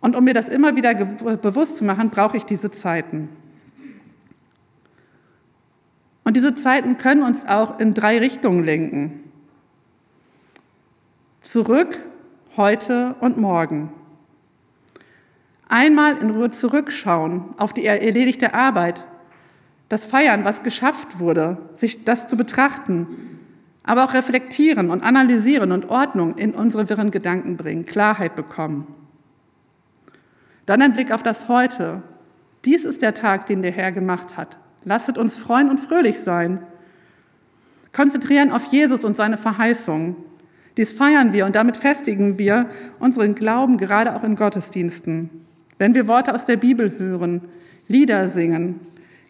Und 0.00 0.14
um 0.14 0.22
mir 0.22 0.34
das 0.34 0.48
immer 0.48 0.76
wieder 0.76 0.94
bewusst 0.94 1.78
zu 1.78 1.84
machen, 1.84 2.10
brauche 2.10 2.36
ich 2.36 2.44
diese 2.44 2.70
Zeiten. 2.70 3.28
Und 6.30 6.34
diese 6.34 6.54
Zeiten 6.54 6.96
können 6.96 7.24
uns 7.24 7.44
auch 7.44 7.80
in 7.80 7.92
drei 7.92 8.20
Richtungen 8.20 8.62
lenken. 8.62 9.32
Zurück, 11.40 11.98
heute 12.56 13.16
und 13.18 13.36
morgen. 13.36 13.92
Einmal 15.68 16.18
in 16.18 16.30
Ruhe 16.30 16.52
zurückschauen 16.52 17.46
auf 17.56 17.72
die 17.72 17.84
erledigte 17.84 18.54
Arbeit, 18.54 19.04
das 19.88 20.06
Feiern, 20.06 20.44
was 20.44 20.62
geschafft 20.62 21.18
wurde, 21.18 21.58
sich 21.74 22.04
das 22.04 22.28
zu 22.28 22.36
betrachten 22.36 23.08
aber 23.82 24.04
auch 24.04 24.14
reflektieren 24.14 24.88
und 24.90 25.02
analysieren 25.02 25.72
und 25.72 25.90
Ordnung 25.90 26.38
in 26.38 26.54
unsere 26.54 26.88
wirren 26.88 27.10
Gedanken 27.10 27.56
bringen, 27.56 27.86
Klarheit 27.86 28.36
bekommen. 28.36 28.86
Dann 30.64 30.80
ein 30.80 30.92
Blick 30.92 31.10
auf 31.10 31.24
das 31.24 31.48
Heute. 31.48 32.04
Dies 32.64 32.84
ist 32.84 33.02
der 33.02 33.14
Tag, 33.14 33.46
den 33.46 33.62
der 33.62 33.72
Herr 33.72 33.90
gemacht 33.90 34.36
hat. 34.36 34.59
Lasset 34.84 35.18
uns 35.18 35.36
freuen 35.36 35.70
und 35.70 35.78
fröhlich 35.78 36.20
sein. 36.20 36.60
Konzentrieren 37.92 38.50
auf 38.50 38.64
Jesus 38.72 39.04
und 39.04 39.16
seine 39.16 39.36
Verheißung. 39.36 40.16
Dies 40.76 40.92
feiern 40.92 41.32
wir 41.32 41.46
und 41.46 41.56
damit 41.56 41.76
festigen 41.76 42.38
wir 42.38 42.70
unseren 42.98 43.34
Glauben 43.34 43.76
gerade 43.76 44.14
auch 44.14 44.24
in 44.24 44.36
Gottesdiensten. 44.36 45.30
Wenn 45.78 45.94
wir 45.94 46.06
Worte 46.06 46.34
aus 46.34 46.44
der 46.44 46.56
Bibel 46.56 46.98
hören, 46.98 47.42
Lieder 47.88 48.28
singen, 48.28 48.80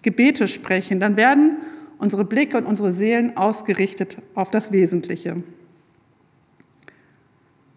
Gebete 0.03 0.47
sprechen, 0.47 1.01
dann 1.01 1.17
werden 1.17 1.57
unsere 1.99 2.25
Blicke 2.25 2.59
und 2.59 2.67
unsere 2.67 2.93
Seelen 2.93 3.37
ausgerichtet 3.37 4.19
auf 4.35 4.51
das 4.51 4.71
Wesentliche. 4.71 5.43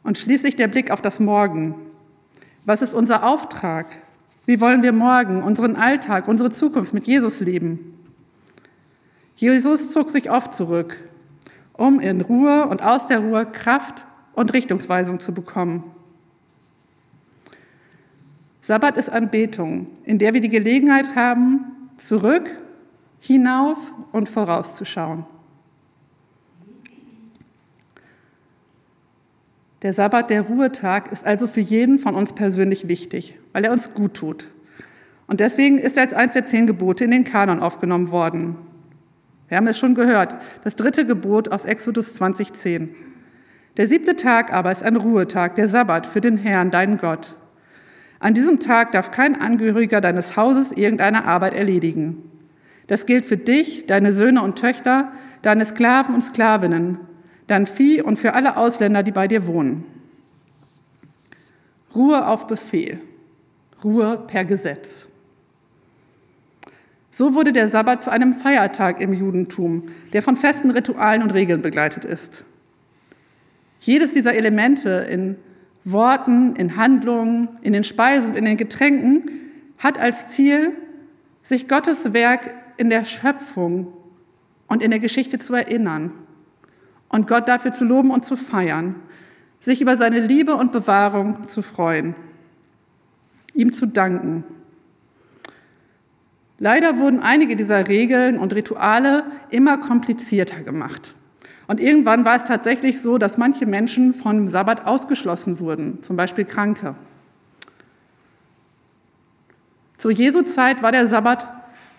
Und 0.03 0.18
schließlich 0.18 0.56
der 0.56 0.68
Blick 0.68 0.92
auf 0.92 1.01
das 1.01 1.20
Morgen. 1.20 1.75
Was 2.65 2.82
ist 2.82 2.94
unser 2.94 3.24
Auftrag? 3.24 4.02
Wie 4.46 4.60
wollen 4.60 4.84
wir 4.84 4.92
morgen 4.92 5.42
unseren 5.42 5.76
Alltag, 5.76 6.28
unsere 6.28 6.50
Zukunft 6.50 6.94
mit 6.94 7.08
Jesus 7.08 7.40
leben? 7.40 7.98
Jesus 9.36 9.92
zog 9.92 10.10
sich 10.10 10.30
oft 10.30 10.54
zurück, 10.54 11.00
um 11.74 12.00
in 12.00 12.22
Ruhe 12.22 12.68
und 12.68 12.84
aus 12.84 13.06
der 13.06 13.20
Ruhe 13.20 13.46
Kraft 13.46 14.06
und 14.34 14.54
Richtungsweisung 14.54 15.20
zu 15.20 15.34
bekommen. 15.34 15.84
Sabbat 18.62 18.98
ist 18.98 19.10
Anbetung, 19.10 19.88
in 20.04 20.20
der 20.20 20.34
wir 20.34 20.42
die 20.42 20.50
Gelegenheit 20.50 21.16
haben, 21.16 21.90
zurück 21.98 22.50
hinauf 23.20 23.78
und 24.12 24.28
vorauszuschauen. 24.28 25.26
Der 29.84 29.92
Sabbat, 29.92 30.30
der 30.30 30.44
Ruhetag, 30.44 31.12
ist 31.12 31.25
also 31.25 31.46
für 31.46 31.60
jeden 31.60 32.00
von 32.00 32.16
uns 32.16 32.32
persönlich 32.32 32.88
wichtig, 32.88 33.38
weil 33.52 33.66
er 33.66 33.72
uns 33.74 33.94
gut 33.94 34.13
tut. 34.13 34.48
Und 35.28 35.42
deswegen 35.42 35.78
ist 35.78 35.98
er 35.98 36.04
als 36.04 36.13
eines 36.13 36.34
der 36.34 36.46
zehn 36.46 36.68
Gebote 36.68 37.04
in 37.04 37.12
den 37.12 37.25
Kanon 37.25 37.60
aufgenommen 37.60 38.10
worden. 38.10 38.56
Wir 39.50 39.58
haben 39.58 39.68
es 39.68 39.78
schon 39.78 39.94
gehört, 39.94 40.36
das 40.63 40.78
dritte 40.78 41.06
Gebot 41.06 41.52
aus 41.52 41.66
Exodus 41.66 42.13
2010. 42.16 42.96
Der 43.75 43.88
siebte 43.88 44.16
Tag 44.16 44.54
aber 44.54 44.72
ist 44.72 44.84
ein 44.84 44.96
Ruhetag, 44.96 45.56
der 45.56 45.68
Sabbat 45.68 46.08
für 46.08 46.22
den 46.22 46.38
Herrn, 46.38 46.72
deinen 46.72 46.98
Gott. 46.98 47.36
An 48.20 48.34
diesem 48.34 48.62
Tag 48.62 48.94
darf 48.94 49.12
kein 49.12 49.42
Angehöriger 49.42 50.00
deines 50.00 50.38
Hauses 50.38 50.72
irgendeine 50.72 51.25
Arbeit 51.25 51.56
erledigen. 51.56 52.32
Das 52.88 53.06
gilt 53.06 53.25
für 53.25 53.38
dich, 53.38 53.86
deine 53.86 54.13
Söhne 54.13 54.44
und 54.44 54.58
Töchter, 54.58 55.12
deine 55.42 55.66
Sklaven 55.66 56.16
und 56.16 56.22
Sklavinnen, 56.22 57.00
dein 57.53 57.67
Vieh 57.67 58.01
und 58.01 58.17
für 58.17 58.33
alle 58.33 58.57
Ausländer, 58.57 59.03
die 59.03 59.12
bei 59.12 59.27
dir 59.27 59.45
wohnen. 59.45 59.83
Ruhe 61.95 62.25
auf 62.25 62.48
Befehl, 62.48 63.00
Ruhe 63.83 64.24
per 64.27 64.43
Gesetz. 64.43 65.07
So 67.12 67.36
wurde 67.36 67.53
der 67.53 67.67
Sabbat 67.67 68.03
zu 68.03 68.12
einem 68.12 68.33
Feiertag 68.33 69.00
im 69.00 69.13
Judentum, 69.13 69.83
der 70.13 70.24
von 70.24 70.36
festen 70.36 70.72
Ritualen 70.72 71.22
und 71.22 71.31
Regeln 71.31 71.62
begleitet 71.62 72.05
ist. 72.05 72.43
Jedes 73.79 74.13
dieser 74.13 74.33
Elemente 74.33 74.89
in 75.12 75.36
Worten, 75.86 76.55
in 76.55 76.75
Handlungen, 76.75 77.50
in 77.62 77.74
den 77.74 77.83
Speisen 77.83 78.31
und 78.31 78.38
in 78.38 78.45
den 78.45 78.57
Getränken 78.57 79.29
hat 79.77 80.00
als 80.00 80.27
Ziel, 80.27 80.72
sich 81.43 81.67
Gottes 81.67 82.13
Werk 82.13 82.51
in 82.77 82.89
der 82.89 83.05
Schöpfung 83.05 83.93
und 84.67 84.81
in 84.81 84.89
der 84.89 85.01
Geschichte 85.01 85.38
zu 85.38 85.53
erinnern 85.53 86.13
und 87.13 87.27
Gott 87.27 87.48
dafür 87.48 87.72
zu 87.72 87.86
loben 87.86 88.10
und 88.10 88.25
zu 88.25 88.36
feiern, 88.36 88.96
sich 89.60 89.82
über 89.82 89.98
seine 89.98 90.20
Liebe 90.20 90.55
und 90.55 90.72
Bewahrung 90.72 91.48
zu 91.48 91.62
freuen, 91.62 92.15
ihm 93.53 93.72
zu 93.72 93.86
danken. 93.86 94.43
Leider 96.58 96.98
wurden 96.98 97.20
einige 97.20 97.55
dieser 97.55 97.88
Regeln 97.88 98.39
und 98.39 98.55
Rituale 98.55 99.25
immer 99.51 99.77
komplizierter 99.77 100.62
gemacht. 100.62 101.13
Und 101.67 101.79
irgendwann 101.79 102.25
war 102.25 102.36
es 102.36 102.46
tatsächlich 102.46 103.00
so, 103.00 103.20
dass 103.20 103.38
manche 103.38 103.67
Menschen 103.67 104.15
vom 104.15 104.48
Sabbat 104.48 104.88
ausgeschlossen 104.88 105.60
wurden, 105.60 106.01
zum 106.01 106.17
Beispiel 106.17 106.46
Kranke. 106.46 106.96
Zur 110.00 110.12
Jesu-Zeit 110.12 110.82
war 110.82 110.91
der 110.91 111.05
Sabbat 111.05 111.48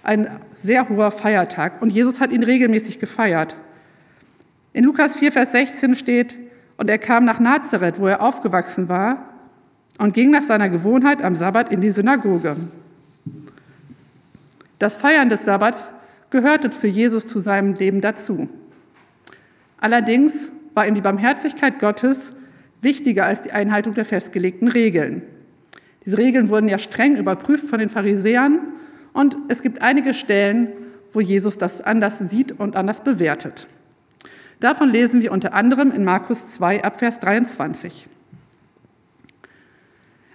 ein 0.03 0.41
sehr 0.61 0.89
hoher 0.89 1.13
Feiertag 1.13 1.81
und 1.81 1.91
Jesus 1.91 2.21
hat 2.21 2.33
ihn 2.33 2.43
regelmäßig 2.43 2.99
gefeiert. 2.99 3.55
In 4.75 4.83
Lukas 4.83 5.15
4, 5.17 5.31
Vers 5.31 5.53
16 5.53 5.95
steht, 5.95 6.37
und 6.77 6.91
er 6.91 6.99
kam 6.99 7.25
nach 7.25 7.39
Nazareth, 7.39 8.01
wo 8.01 8.09
er 8.09 8.21
aufgewachsen 8.21 8.89
war, 8.89 9.29
und 9.99 10.15
ging 10.15 10.33
nach 10.33 10.43
seiner 10.43 10.69
Gewohnheit 10.69 11.23
am 11.23 11.37
Sabbat 11.37 11.71
in 11.71 11.81
die 11.81 11.93
Synagoge. 11.93 12.57
Das 14.81 14.97
Feiern 14.97 15.31
des 15.31 15.45
Sabbats 15.45 15.93
gehörte 16.31 16.73
für 16.73 16.89
Jesus 16.89 17.29
zu 17.29 17.39
seinem 17.39 17.75
Leben 17.75 18.01
dazu. 18.01 18.49
Allerdings 19.79 20.51
war 20.75 20.89
ihm 20.89 20.97
die 20.97 21.01
Barmherzigkeit 21.01 21.79
Gottes 21.79 22.35
wichtiger 22.83 23.27
als 23.27 23.43
die 23.43 23.53
Einhaltung 23.53 23.95
der 23.95 24.05
festgelegten 24.05 24.67
Regeln. 24.67 25.23
Diese 26.05 26.19
Regeln 26.19 26.49
wurden 26.49 26.69
ja 26.69 26.79
streng 26.79 27.15
überprüft 27.15 27.69
von 27.69 27.79
den 27.79 27.91
Pharisäern 27.91 28.59
und 29.13 29.37
es 29.47 29.63
gibt 29.63 29.83
einige 29.83 30.15
Stellen, 30.15 30.73
wo 31.13 31.21
Jesus 31.21 31.59
das 31.59 31.81
anders 31.81 32.19
sieht 32.19 32.59
und 32.59 32.75
anders 32.75 33.05
bewertet. 33.05 33.69
Davon 34.61 34.89
lesen 34.89 35.21
wir 35.23 35.33
unter 35.33 35.53
anderem 35.55 35.91
in 35.91 36.05
Markus 36.05 36.53
2 36.53 36.85
ab 36.85 36.99
Vers 36.99 37.21
23. 37.21 38.09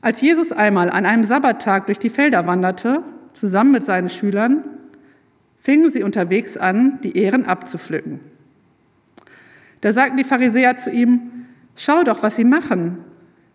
Als 0.02 0.22
Jesus 0.22 0.52
einmal 0.52 0.90
an 0.90 1.06
einem 1.06 1.24
Sabbattag 1.24 1.88
durch 1.88 2.00
die 2.00 2.10
Felder 2.10 2.48
wanderte, 2.48 3.04
zusammen 3.34 3.72
mit 3.72 3.86
seinen 3.86 4.10
Schülern, 4.10 4.64
fingen 5.58 5.92
sie 5.92 6.04
unterwegs 6.04 6.58
an, 6.58 7.00
die 7.02 7.18
Ehren 7.18 7.46
abzupflücken. 7.46 8.20
Da 9.82 9.94
sagten 9.94 10.18
die 10.18 10.24
Pharisäer 10.24 10.78
zu 10.78 10.90
ihm, 10.90 11.46
schau 11.76 12.04
doch, 12.04 12.24
was 12.24 12.36
sie 12.36 12.46
machen. 12.46 13.00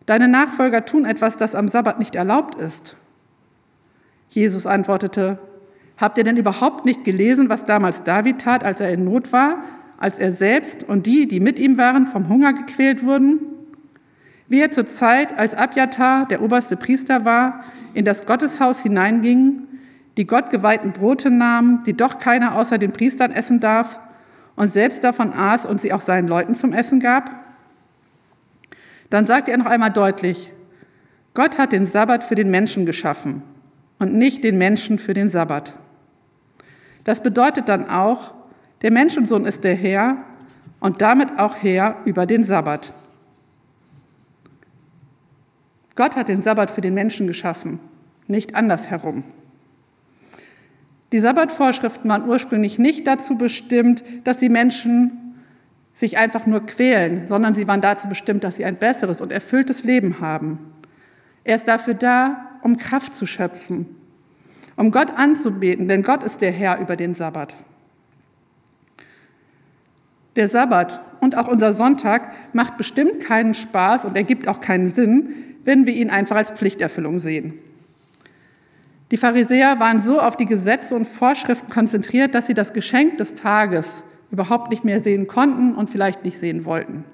Deine 0.07 0.29
Nachfolger 0.29 0.85
tun 0.85 1.07
etwas, 1.07 1.37
das 1.37 1.55
am 1.55 1.69
Sabbat 1.69 1.99
nicht 1.99 2.15
erlaubt 2.15 2.55
ist. 2.57 2.97
Jesus 4.29 4.67
antwortete, 4.67 5.39
habt 5.97 6.19
ihr 6.19 6.25
denn 6.25 6.37
überhaupt 6.37 6.85
nicht 6.85 7.05
gelesen, 7.05 7.49
was 7.49 7.65
damals 7.65 8.03
David 8.03 8.41
tat, 8.41 8.65
als 8.65 8.81
er 8.81 8.91
in 8.91 9.05
Not 9.05 9.33
war, 9.33 9.65
als 10.05 10.19
er 10.19 10.33
selbst 10.33 10.85
und 10.85 11.07
die, 11.07 11.27
die 11.27 11.41
mit 11.41 11.59
ihm 11.59 11.79
waren, 11.79 12.07
vom 12.07 12.29
Hunger 12.29 12.53
gequält 12.53 13.07
wurden? 13.07 13.41
Wie 14.49 14.61
er 14.61 14.71
zur 14.71 14.87
Zeit, 14.87 15.39
als 15.39 15.55
Abjatar 15.55 16.29
der 16.29 16.43
oberste 16.43 16.77
Priester 16.77 17.25
war, 17.25 17.65
in 17.95 18.05
das 18.05 18.27
Gotteshaus 18.27 18.81
hineinging, 18.81 19.63
die 20.19 20.27
Gott 20.27 20.51
geweihten 20.51 20.93
Brote 20.93 21.31
nahm, 21.31 21.85
die 21.87 21.97
doch 21.97 22.19
keiner 22.19 22.55
außer 22.55 22.77
den 22.77 22.93
Priestern 22.93 23.33
essen 23.33 23.61
darf, 23.61 23.99
und 24.57 24.71
selbst 24.71 25.03
davon 25.03 25.33
aß 25.33 25.65
und 25.65 25.81
sie 25.81 25.95
auch 25.95 26.03
seinen 26.03 26.29
Leuten 26.29 26.55
zum 26.55 26.75
Essen 26.75 27.01
gab? 27.01 27.31
Dann 29.09 29.25
sagt 29.25 29.49
er 29.49 29.57
noch 29.57 29.65
einmal 29.65 29.91
deutlich, 29.91 30.53
Gott 31.33 31.57
hat 31.57 31.73
den 31.73 31.87
Sabbat 31.87 32.25
für 32.25 32.35
den 32.35 32.51
Menschen 32.51 32.85
geschaffen 32.85 33.43
und 33.99 34.13
nicht 34.13 34.45
den 34.45 34.59
Menschen 34.59 34.99
für 34.99 35.15
den 35.15 35.31
Sabbat. 35.31 35.73
Das 37.05 37.23
bedeutet 37.23 37.71
dann 37.71 37.89
auch, 37.89 38.35
der 38.85 38.91
Menschensohn 38.91 39.47
ist 39.47 39.65
der 39.65 39.75
Herr 39.75 40.19
und 40.79 41.01
damit 41.01 41.39
auch 41.39 41.57
Herr 41.57 41.97
über 42.05 42.27
den 42.27 42.45
Sabbat. 42.45 42.93
Gott 45.97 46.17
hat 46.17 46.29
den 46.29 46.43
Sabbat 46.43 46.71
für 46.71 46.83
den 46.83 46.93
Menschen 46.93 47.27
geschaffen, 47.27 47.81
nicht 48.27 48.55
andersherum. 48.55 49.25
Die 51.13 51.21
Sabbatvorschriften 51.21 52.11
waren 52.11 52.29
ursprünglich 52.29 52.79
nicht 52.79 53.07
dazu 53.07 53.39
bestimmt, 53.39 54.05
dass 54.25 54.37
die 54.37 54.51
Menschen 54.51 55.35
sich 55.95 56.19
einfach 56.19 56.45
nur 56.45 56.67
quälen, 56.67 57.27
sondern 57.27 57.55
sie 57.55 57.67
waren 57.67 57.81
dazu 57.81 58.07
bestimmt, 58.07 58.45
dass 58.45 58.57
sie 58.57 58.67
ein 58.67 58.77
besseres 58.77 59.23
und 59.23 59.33
erfülltes 59.33 59.85
Leben 59.85 60.21
haben. 60.21 60.59
Er 61.43 61.55
ist 61.55 61.69
dafür 61.69 61.95
da, 61.95 62.51
um 62.61 62.77
Kraft 62.77 63.15
zu 63.15 63.25
schöpfen, 63.25 63.87
um 64.77 64.91
Gott 64.91 65.17
anzubeten, 65.17 65.89
denn 65.89 66.03
Gott 66.03 66.23
ist 66.23 66.43
der 66.43 66.53
Herr 66.53 66.81
über 66.81 66.97
den 66.97 67.15
Sabbat. 67.15 67.55
Der 70.37 70.49
Sabbat 70.49 71.01
und 71.21 71.37
auch 71.37 71.49
unser 71.49 71.73
Sonntag 71.73 72.33
macht 72.53 72.77
bestimmt 72.77 73.21
keinen 73.21 73.55
Spaß 73.55 74.05
und 74.05 74.17
ergibt 74.17 74.49
auch 74.49 74.61
keinen 74.61 74.89
Sinn, 74.89 75.35
wenn 75.63 75.87
wir 75.87 75.95
ihn 75.95 76.11
einfach 76.11 76.37
als 76.37 76.51
Pflichterfüllung 76.51 77.21
sehen. 77.21 77.55
Die 79.11 79.17
Pharisäer 79.17 79.79
waren 79.79 80.03
so 80.03 80.19
auf 80.19 80.37
die 80.37 80.47
Gesetze 80.47 80.97
und 80.97 81.07
Vorschriften 81.07 81.71
konzentriert, 81.71 82.35
dass 82.35 82.47
sie 82.47 82.55
das 82.55 82.73
Geschenk 82.73 83.19
des 83.19 83.35
Tages 83.35 84.03
überhaupt 84.31 84.71
nicht 84.71 84.85
mehr 84.85 85.01
sehen 85.01 85.29
konnten 85.29 85.75
und 85.75 85.89
vielleicht 85.89 86.25
nicht 86.25 86.39
sehen 86.39 86.65
wollten. 86.65 87.05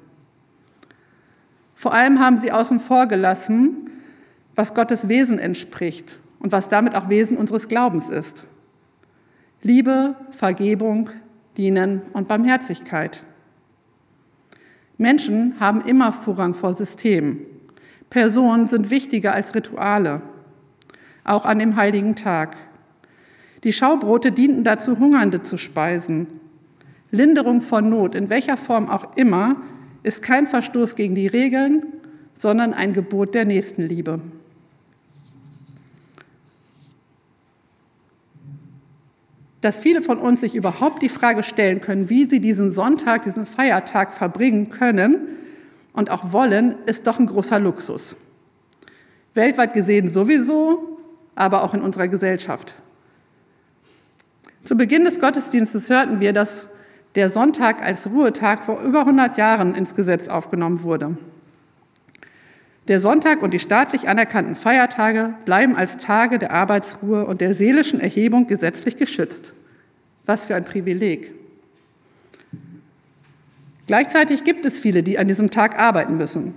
Vor 1.74 1.92
allem 1.92 2.20
haben 2.20 2.38
sie 2.38 2.52
außen 2.52 2.80
vor 2.80 3.06
gelassen, 3.06 3.90
was 4.54 4.74
Gottes 4.74 5.08
Wesen 5.08 5.38
entspricht 5.38 6.18
und 6.38 6.52
was 6.52 6.68
damit 6.68 6.94
auch 6.94 7.08
Wesen 7.08 7.36
unseres 7.36 7.68
Glaubens 7.68 8.08
ist. 8.08 8.44
Liebe, 9.62 10.14
Vergebung, 10.30 11.10
Dienen 11.60 12.02
und 12.14 12.26
Barmherzigkeit. 12.26 13.22
Menschen 14.98 15.60
haben 15.60 15.82
immer 15.82 16.10
Vorrang 16.10 16.54
vor 16.54 16.72
Systemen. 16.72 17.46
Personen 18.08 18.66
sind 18.66 18.90
wichtiger 18.90 19.34
als 19.34 19.54
Rituale 19.54 20.22
auch 21.24 21.44
an 21.44 21.58
dem 21.58 21.76
heiligen 21.76 22.16
Tag. 22.16 22.56
Die 23.64 23.72
Schaubrote 23.72 24.32
dienten 24.32 24.64
dazu, 24.64 24.98
Hungernde 24.98 25.42
zu 25.42 25.58
speisen. 25.58 26.26
Linderung 27.10 27.60
von 27.60 27.88
Not, 27.88 28.14
in 28.14 28.30
welcher 28.30 28.56
Form 28.56 28.88
auch 28.88 29.16
immer, 29.16 29.56
ist 30.02 30.22
kein 30.22 30.46
Verstoß 30.46 30.94
gegen 30.94 31.14
die 31.14 31.26
Regeln, 31.26 31.84
sondern 32.38 32.72
ein 32.72 32.92
Gebot 32.94 33.34
der 33.34 33.44
Nächstenliebe. 33.44 34.20
Dass 39.60 39.78
viele 39.78 40.00
von 40.00 40.18
uns 40.18 40.40
sich 40.40 40.54
überhaupt 40.54 41.02
die 41.02 41.08
Frage 41.08 41.42
stellen 41.42 41.80
können, 41.80 42.08
wie 42.08 42.28
sie 42.28 42.40
diesen 42.40 42.70
Sonntag, 42.70 43.24
diesen 43.24 43.44
Feiertag 43.44 44.14
verbringen 44.14 44.70
können 44.70 45.28
und 45.92 46.10
auch 46.10 46.32
wollen, 46.32 46.76
ist 46.86 47.06
doch 47.06 47.18
ein 47.18 47.26
großer 47.26 47.58
Luxus. 47.60 48.16
Weltweit 49.34 49.74
gesehen 49.74 50.08
sowieso, 50.08 50.98
aber 51.34 51.62
auch 51.62 51.74
in 51.74 51.82
unserer 51.82 52.08
Gesellschaft. 52.08 52.74
Zu 54.64 54.76
Beginn 54.76 55.04
des 55.04 55.20
Gottesdienstes 55.20 55.88
hörten 55.90 56.20
wir, 56.20 56.32
dass 56.32 56.68
der 57.14 57.30
Sonntag 57.30 57.82
als 57.82 58.06
Ruhetag 58.06 58.62
vor 58.62 58.82
über 58.82 59.00
100 59.00 59.36
Jahren 59.36 59.74
ins 59.74 59.94
Gesetz 59.94 60.28
aufgenommen 60.28 60.82
wurde. 60.82 61.16
Der 62.90 62.98
Sonntag 62.98 63.40
und 63.40 63.54
die 63.54 63.60
staatlich 63.60 64.08
anerkannten 64.08 64.56
Feiertage 64.56 65.34
bleiben 65.44 65.76
als 65.76 65.96
Tage 65.96 66.40
der 66.40 66.52
Arbeitsruhe 66.52 67.24
und 67.24 67.40
der 67.40 67.54
seelischen 67.54 68.00
Erhebung 68.00 68.48
gesetzlich 68.48 68.96
geschützt. 68.96 69.52
Was 70.26 70.46
für 70.46 70.56
ein 70.56 70.64
Privileg. 70.64 71.30
Gleichzeitig 73.86 74.42
gibt 74.42 74.66
es 74.66 74.80
viele, 74.80 75.04
die 75.04 75.20
an 75.20 75.28
diesem 75.28 75.52
Tag 75.52 75.78
arbeiten 75.78 76.16
müssen. 76.16 76.52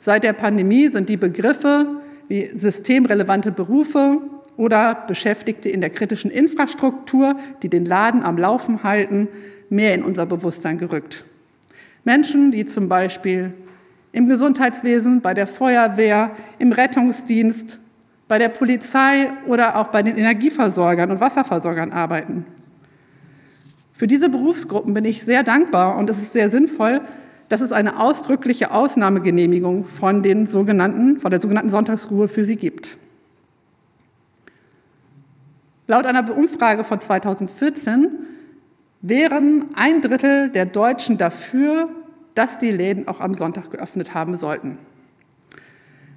Seit 0.00 0.24
der 0.24 0.32
Pandemie 0.32 0.88
sind 0.88 1.08
die 1.08 1.16
Begriffe 1.16 1.86
wie 2.26 2.50
systemrelevante 2.58 3.52
Berufe 3.52 4.18
oder 4.56 5.04
Beschäftigte 5.06 5.68
in 5.68 5.80
der 5.80 5.90
kritischen 5.90 6.32
Infrastruktur, 6.32 7.36
die 7.62 7.68
den 7.68 7.84
Laden 7.84 8.24
am 8.24 8.36
Laufen 8.36 8.82
halten, 8.82 9.28
mehr 9.68 9.94
in 9.94 10.02
unser 10.02 10.26
Bewusstsein 10.26 10.78
gerückt. 10.78 11.24
Menschen, 12.02 12.50
die 12.50 12.66
zum 12.66 12.88
Beispiel 12.88 13.52
im 14.12 14.26
Gesundheitswesen, 14.26 15.20
bei 15.20 15.34
der 15.34 15.46
Feuerwehr, 15.46 16.32
im 16.58 16.72
Rettungsdienst, 16.72 17.78
bei 18.28 18.38
der 18.38 18.48
Polizei 18.48 19.32
oder 19.46 19.76
auch 19.76 19.88
bei 19.88 20.02
den 20.02 20.16
Energieversorgern 20.16 21.10
und 21.10 21.20
Wasserversorgern 21.20 21.92
arbeiten. 21.92 22.46
Für 23.92 24.06
diese 24.06 24.28
Berufsgruppen 24.28 24.94
bin 24.94 25.04
ich 25.04 25.22
sehr 25.24 25.42
dankbar 25.42 25.96
und 25.98 26.08
es 26.08 26.18
ist 26.18 26.32
sehr 26.32 26.48
sinnvoll, 26.48 27.02
dass 27.48 27.60
es 27.60 27.72
eine 27.72 27.98
ausdrückliche 28.00 28.70
Ausnahmegenehmigung 28.70 29.84
von, 29.84 30.22
den 30.22 30.46
sogenannten, 30.46 31.18
von 31.18 31.30
der 31.30 31.42
sogenannten 31.42 31.70
Sonntagsruhe 31.70 32.28
für 32.28 32.44
sie 32.44 32.56
gibt. 32.56 32.96
Laut 35.88 36.06
einer 36.06 36.36
Umfrage 36.36 36.84
von 36.84 37.00
2014 37.00 38.08
wären 39.02 39.64
ein 39.74 40.00
Drittel 40.00 40.50
der 40.50 40.66
Deutschen 40.66 41.18
dafür, 41.18 41.88
dass 42.34 42.58
die 42.58 42.70
Läden 42.70 43.08
auch 43.08 43.20
am 43.20 43.34
Sonntag 43.34 43.70
geöffnet 43.70 44.14
haben 44.14 44.34
sollten. 44.34 44.78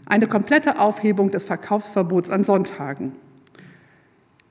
Eine 0.05 0.27
komplette 0.27 0.79
Aufhebung 0.79 1.31
des 1.31 1.43
Verkaufsverbots 1.43 2.29
an 2.29 2.43
Sonntagen. 2.43 3.13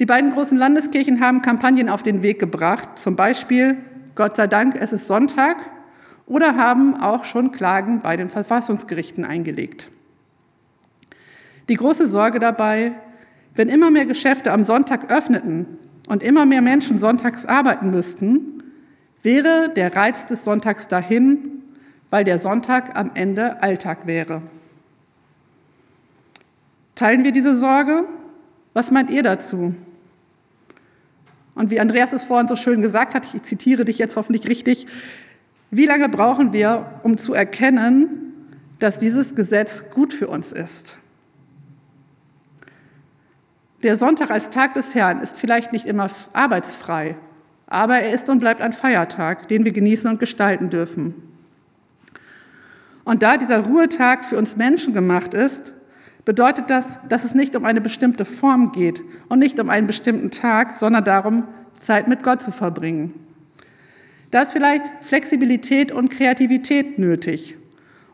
Die 0.00 0.06
beiden 0.06 0.32
großen 0.32 0.58
Landeskirchen 0.58 1.20
haben 1.20 1.42
Kampagnen 1.42 1.88
auf 1.88 2.02
den 2.02 2.22
Weg 2.22 2.38
gebracht, 2.38 2.98
zum 2.98 3.16
Beispiel 3.16 3.76
Gott 4.14 4.36
sei 4.36 4.46
Dank, 4.46 4.76
es 4.78 4.92
ist 4.92 5.06
Sonntag, 5.06 5.56
oder 6.26 6.56
haben 6.56 6.96
auch 6.96 7.24
schon 7.24 7.52
Klagen 7.52 8.00
bei 8.00 8.16
den 8.16 8.28
Verfassungsgerichten 8.28 9.24
eingelegt. 9.24 9.88
Die 11.68 11.74
große 11.74 12.06
Sorge 12.06 12.38
dabei, 12.38 12.92
wenn 13.54 13.68
immer 13.68 13.90
mehr 13.90 14.06
Geschäfte 14.06 14.52
am 14.52 14.64
Sonntag 14.64 15.10
öffneten 15.10 15.78
und 16.08 16.22
immer 16.22 16.46
mehr 16.46 16.62
Menschen 16.62 16.98
sonntags 16.98 17.44
arbeiten 17.44 17.90
müssten, 17.90 18.61
wäre 19.22 19.70
der 19.74 19.94
Reiz 19.94 20.26
des 20.26 20.44
Sonntags 20.44 20.88
dahin, 20.88 21.62
weil 22.10 22.24
der 22.24 22.38
Sonntag 22.38 22.96
am 22.96 23.12
Ende 23.14 23.62
Alltag 23.62 24.06
wäre. 24.06 24.42
Teilen 26.94 27.24
wir 27.24 27.32
diese 27.32 27.56
Sorge? 27.56 28.04
Was 28.74 28.90
meint 28.90 29.10
ihr 29.10 29.22
dazu? 29.22 29.74
Und 31.54 31.70
wie 31.70 31.80
Andreas 31.80 32.12
es 32.12 32.24
vorhin 32.24 32.48
so 32.48 32.56
schön 32.56 32.80
gesagt 32.80 33.14
hat, 33.14 33.26
ich 33.34 33.42
zitiere 33.42 33.84
dich 33.84 33.98
jetzt 33.98 34.16
hoffentlich 34.16 34.46
richtig, 34.48 34.86
wie 35.70 35.86
lange 35.86 36.08
brauchen 36.08 36.52
wir, 36.52 37.00
um 37.02 37.16
zu 37.16 37.34
erkennen, 37.34 38.34
dass 38.78 38.98
dieses 38.98 39.34
Gesetz 39.34 39.84
gut 39.90 40.12
für 40.12 40.28
uns 40.28 40.52
ist? 40.52 40.98
Der 43.82 43.96
Sonntag 43.96 44.30
als 44.30 44.50
Tag 44.50 44.74
des 44.74 44.94
Herrn 44.94 45.20
ist 45.20 45.36
vielleicht 45.36 45.72
nicht 45.72 45.86
immer 45.86 46.08
arbeitsfrei, 46.32 47.16
aber 47.72 48.00
er 48.00 48.12
ist 48.12 48.28
und 48.28 48.38
bleibt 48.38 48.60
ein 48.60 48.72
Feiertag, 48.72 49.48
den 49.48 49.64
wir 49.64 49.72
genießen 49.72 50.10
und 50.10 50.20
gestalten 50.20 50.68
dürfen. 50.68 51.14
Und 53.04 53.22
da 53.22 53.38
dieser 53.38 53.60
Ruhetag 53.60 54.24
für 54.24 54.36
uns 54.36 54.56
Menschen 54.56 54.92
gemacht 54.92 55.32
ist, 55.32 55.72
bedeutet 56.24 56.68
das, 56.68 56.98
dass 57.08 57.24
es 57.24 57.34
nicht 57.34 57.56
um 57.56 57.64
eine 57.64 57.80
bestimmte 57.80 58.24
Form 58.26 58.72
geht 58.72 59.00
und 59.28 59.38
nicht 59.38 59.58
um 59.58 59.70
einen 59.70 59.86
bestimmten 59.86 60.30
Tag, 60.30 60.76
sondern 60.76 61.02
darum, 61.02 61.44
Zeit 61.80 62.08
mit 62.08 62.22
Gott 62.22 62.42
zu 62.42 62.52
verbringen. 62.52 63.14
Da 64.30 64.42
ist 64.42 64.52
vielleicht 64.52 64.84
Flexibilität 65.00 65.92
und 65.92 66.10
Kreativität 66.10 66.98
nötig 66.98 67.56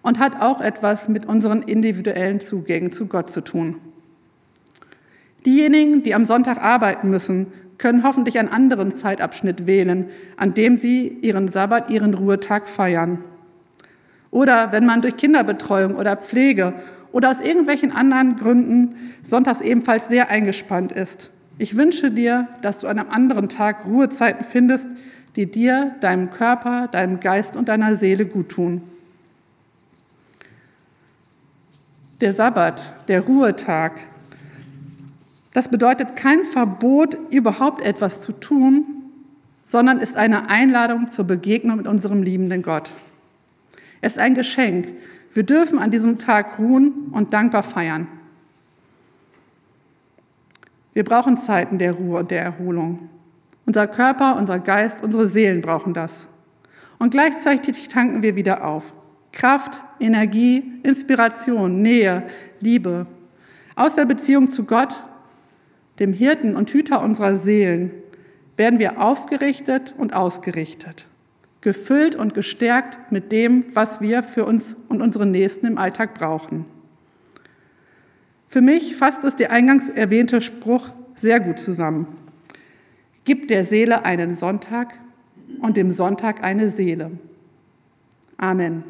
und 0.03 0.21
hat 0.21 0.41
auch 0.41 0.61
etwas 0.61 1.09
mit 1.09 1.27
unseren 1.27 1.63
individuellen 1.63 2.41
Zugängen 2.41 2.93
zu 2.93 3.07
Gott 3.07 3.29
zu 3.31 3.43
tun. 3.43 3.77
Diejenigen, 5.45 6.03
die 6.03 6.15
am 6.15 6.25
Sonntag 6.25 6.63
arbeiten 6.63 7.11
müssen, 7.11 7.49
können 7.79 8.03
hoffentlich 8.03 8.39
einen 8.39 8.49
anderen 8.49 8.97
Zeitabschnitt 8.97 9.67
wählen, 9.67 10.11
an 10.37 10.53
dem 10.53 10.77
sie 10.77 11.07
ihren 11.23 11.49
Sabbat, 11.49 11.91
ihren 11.91 12.15
Ruhetag 12.15 12.69
feiern. 12.69 13.25
Oder 14.31 14.73
wenn 14.73 14.85
man 14.85 15.01
durch 15.01 15.17
Kinderbetreuung 15.17 15.95
oder 15.95 16.17
Pflege 16.17 16.75
oder 17.13 17.31
aus 17.31 17.41
irgendwelchen 17.41 17.93
anderen 17.93 18.37
Gründen 18.37 18.97
sonntags 19.23 19.61
ebenfalls 19.61 20.09
sehr 20.09 20.29
eingespannt 20.29 20.93
ist. 20.93 21.31
Ich 21.57 21.77
wünsche 21.77 22.11
dir, 22.11 22.49
dass 22.61 22.81
du 22.81 22.89
an 22.89 22.99
einem 22.99 23.11
anderen 23.11 23.49
Tag 23.49 23.87
Ruhezeiten 23.87 24.45
findest, 24.45 24.89
die 25.37 25.51
dir, 25.51 25.95
deinem 26.01 26.31
Körper, 26.31 26.89
deinem 26.89 27.21
Geist 27.21 27.57
und 27.57 27.69
deiner 27.69 27.95
Seele 27.95 28.27
gut 28.27 28.51
tun. 28.51 28.83
Der 32.21 32.33
Sabbat, 32.33 32.95
der 33.07 33.21
Ruhetag, 33.21 34.01
das 35.53 35.69
bedeutet 35.69 36.17
kein 36.17 36.45
Verbot, 36.45 37.17
überhaupt 37.31 37.85
etwas 37.85 38.21
zu 38.21 38.33
tun, 38.33 38.85
sondern 39.65 39.99
ist 39.99 40.17
eine 40.17 40.49
Einladung 40.49 41.11
zur 41.11 41.25
Begegnung 41.25 41.77
mit 41.77 41.87
unserem 41.87 42.23
liebenden 42.23 42.63
Gott. 42.63 42.91
Es 44.01 44.13
ist 44.13 44.19
ein 44.19 44.35
Geschenk. 44.35 44.93
Wir 45.33 45.43
dürfen 45.43 45.79
an 45.79 45.91
diesem 45.91 46.19
Tag 46.19 46.59
ruhen 46.59 47.09
und 47.13 47.33
dankbar 47.33 47.63
feiern. 47.63 48.07
Wir 50.95 51.05
brauchen 51.05 51.37
Zeiten 51.37 51.79
der 51.79 51.93
Ruhe 51.93 52.19
und 52.19 52.31
der 52.31 52.43
Erholung. 52.43 53.09
Unser 53.67 53.87
Körper, 53.87 54.37
unser 54.37 54.59
Geist, 54.59 55.03
unsere 55.03 55.29
Seelen 55.29 55.61
brauchen 55.61 55.95
das. 55.95 56.27
Und 56.99 57.11
gleichzeitig 57.11 57.89
tanken 57.89 58.23
wir 58.23 58.35
wieder 58.35 58.65
auf. 58.65 58.93
Kraft, 59.33 59.81
Energie, 60.01 60.81
Inspiration, 60.83 61.83
Nähe, 61.83 62.25
Liebe. 62.61 63.07
Aus 63.77 63.95
der 63.95 64.07
Beziehung 64.07 64.51
zu 64.51 64.65
Gott 64.65 65.05
dem 65.99 66.13
Hirten 66.13 66.57
und 66.57 66.71
Hüter 66.71 67.03
unserer 67.03 67.35
Seelen, 67.35 67.91
werden 68.57 68.79
wir 68.79 69.01
aufgerichtet 69.01 69.95
und 69.97 70.15
ausgerichtet, 70.15 71.07
gefüllt 71.61 72.17
und 72.17 72.35
gestärkt 72.35 73.13
mit 73.13 73.31
dem, 73.33 73.67
was 73.75 74.01
wir 74.01 74.23
für 74.23 74.45
uns 74.45 74.77
und 74.89 75.01
unsere 75.01 75.27
Nächsten 75.27 75.67
im 75.67 75.79
Alltag 75.79 76.15
brauchen. 76.15 76.65
Für 78.47 78.61
mich 78.61 78.97
fasst 78.97 79.25
es 79.25 79.37
der 79.37 79.53
eingangs 79.53 79.89
erwähnte 79.89 80.41
Spruch 80.41 80.89
sehr 81.15 81.39
gut 81.39 81.59
zusammen. 81.59 82.07
Gib 83.25 83.49
der 83.49 83.65
Seele 83.65 84.05
einen 84.05 84.35
Sonntag 84.35 84.95
und 85.61 85.77
dem 85.77 85.91
Sonntag 85.91 86.43
eine 86.43 86.69
Seele. 86.69 87.13
Amen. 88.39 88.85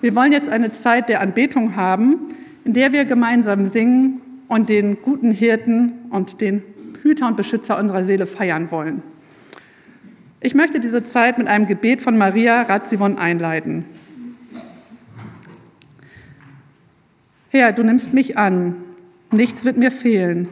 Wir 0.00 0.14
wollen 0.16 0.32
jetzt 0.32 0.48
eine 0.48 0.72
Zeit 0.72 1.08
der 1.08 1.20
Anbetung 1.20 1.76
haben 1.76 2.34
in 2.64 2.72
der 2.72 2.92
wir 2.92 3.04
gemeinsam 3.04 3.66
singen 3.66 4.20
und 4.48 4.68
den 4.68 5.02
guten 5.02 5.30
Hirten 5.32 5.92
und 6.10 6.40
den 6.40 6.62
Hüter 7.02 7.26
und 7.26 7.36
Beschützer 7.36 7.78
unserer 7.78 8.04
Seele 8.04 8.26
feiern 8.26 8.70
wollen. 8.70 9.02
Ich 10.40 10.54
möchte 10.54 10.80
diese 10.80 11.04
Zeit 11.04 11.38
mit 11.38 11.46
einem 11.46 11.66
Gebet 11.66 12.00
von 12.00 12.18
Maria 12.18 12.62
Ratzivon 12.62 13.16
einleiten. 13.18 13.84
Herr, 17.50 17.72
du 17.72 17.82
nimmst 17.82 18.12
mich 18.12 18.38
an, 18.38 18.76
nichts 19.30 19.64
wird 19.64 19.76
mir 19.76 19.90
fehlen. 19.90 20.48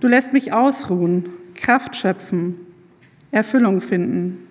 Du 0.00 0.08
lässt 0.08 0.32
mich 0.32 0.52
ausruhen, 0.52 1.28
Kraft 1.54 1.96
schöpfen, 1.96 2.56
Erfüllung 3.30 3.80
finden. 3.80 4.48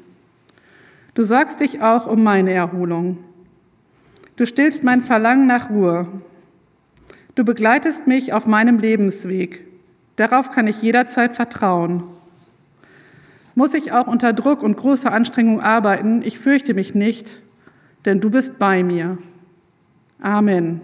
Du 1.14 1.24
sorgst 1.24 1.60
dich 1.60 1.82
auch 1.82 2.08
um 2.08 2.24
meine 2.24 2.52
Erholung. 2.52 3.18
Du 4.42 4.48
stillst 4.48 4.84
mein 4.84 5.04
Verlangen 5.04 5.46
nach 5.46 5.70
Ruhe. 5.70 6.08
Du 7.36 7.46
begleitest 7.46 8.08
mich 8.08 8.34
auf 8.34 8.48
meinem 8.48 8.80
Lebensweg. 8.80 9.68
Darauf 10.16 10.50
kann 10.50 10.66
ich 10.66 10.82
jederzeit 10.82 11.36
vertrauen. 11.36 12.06
Muss 13.54 13.76
ich 13.76 13.92
auch 13.92 14.08
unter 14.08 14.34
Druck 14.34 14.64
und 14.64 14.78
großer 14.78 15.12
Anstrengung 15.14 15.62
arbeiten, 15.62 16.24
ich 16.24 16.40
fürchte 16.40 16.74
mich 16.74 16.96
nicht, 16.96 17.40
denn 18.06 18.20
du 18.20 18.32
bist 18.32 18.58
bei 18.58 18.84
mir. 18.84 19.20
Amen. 20.20 20.82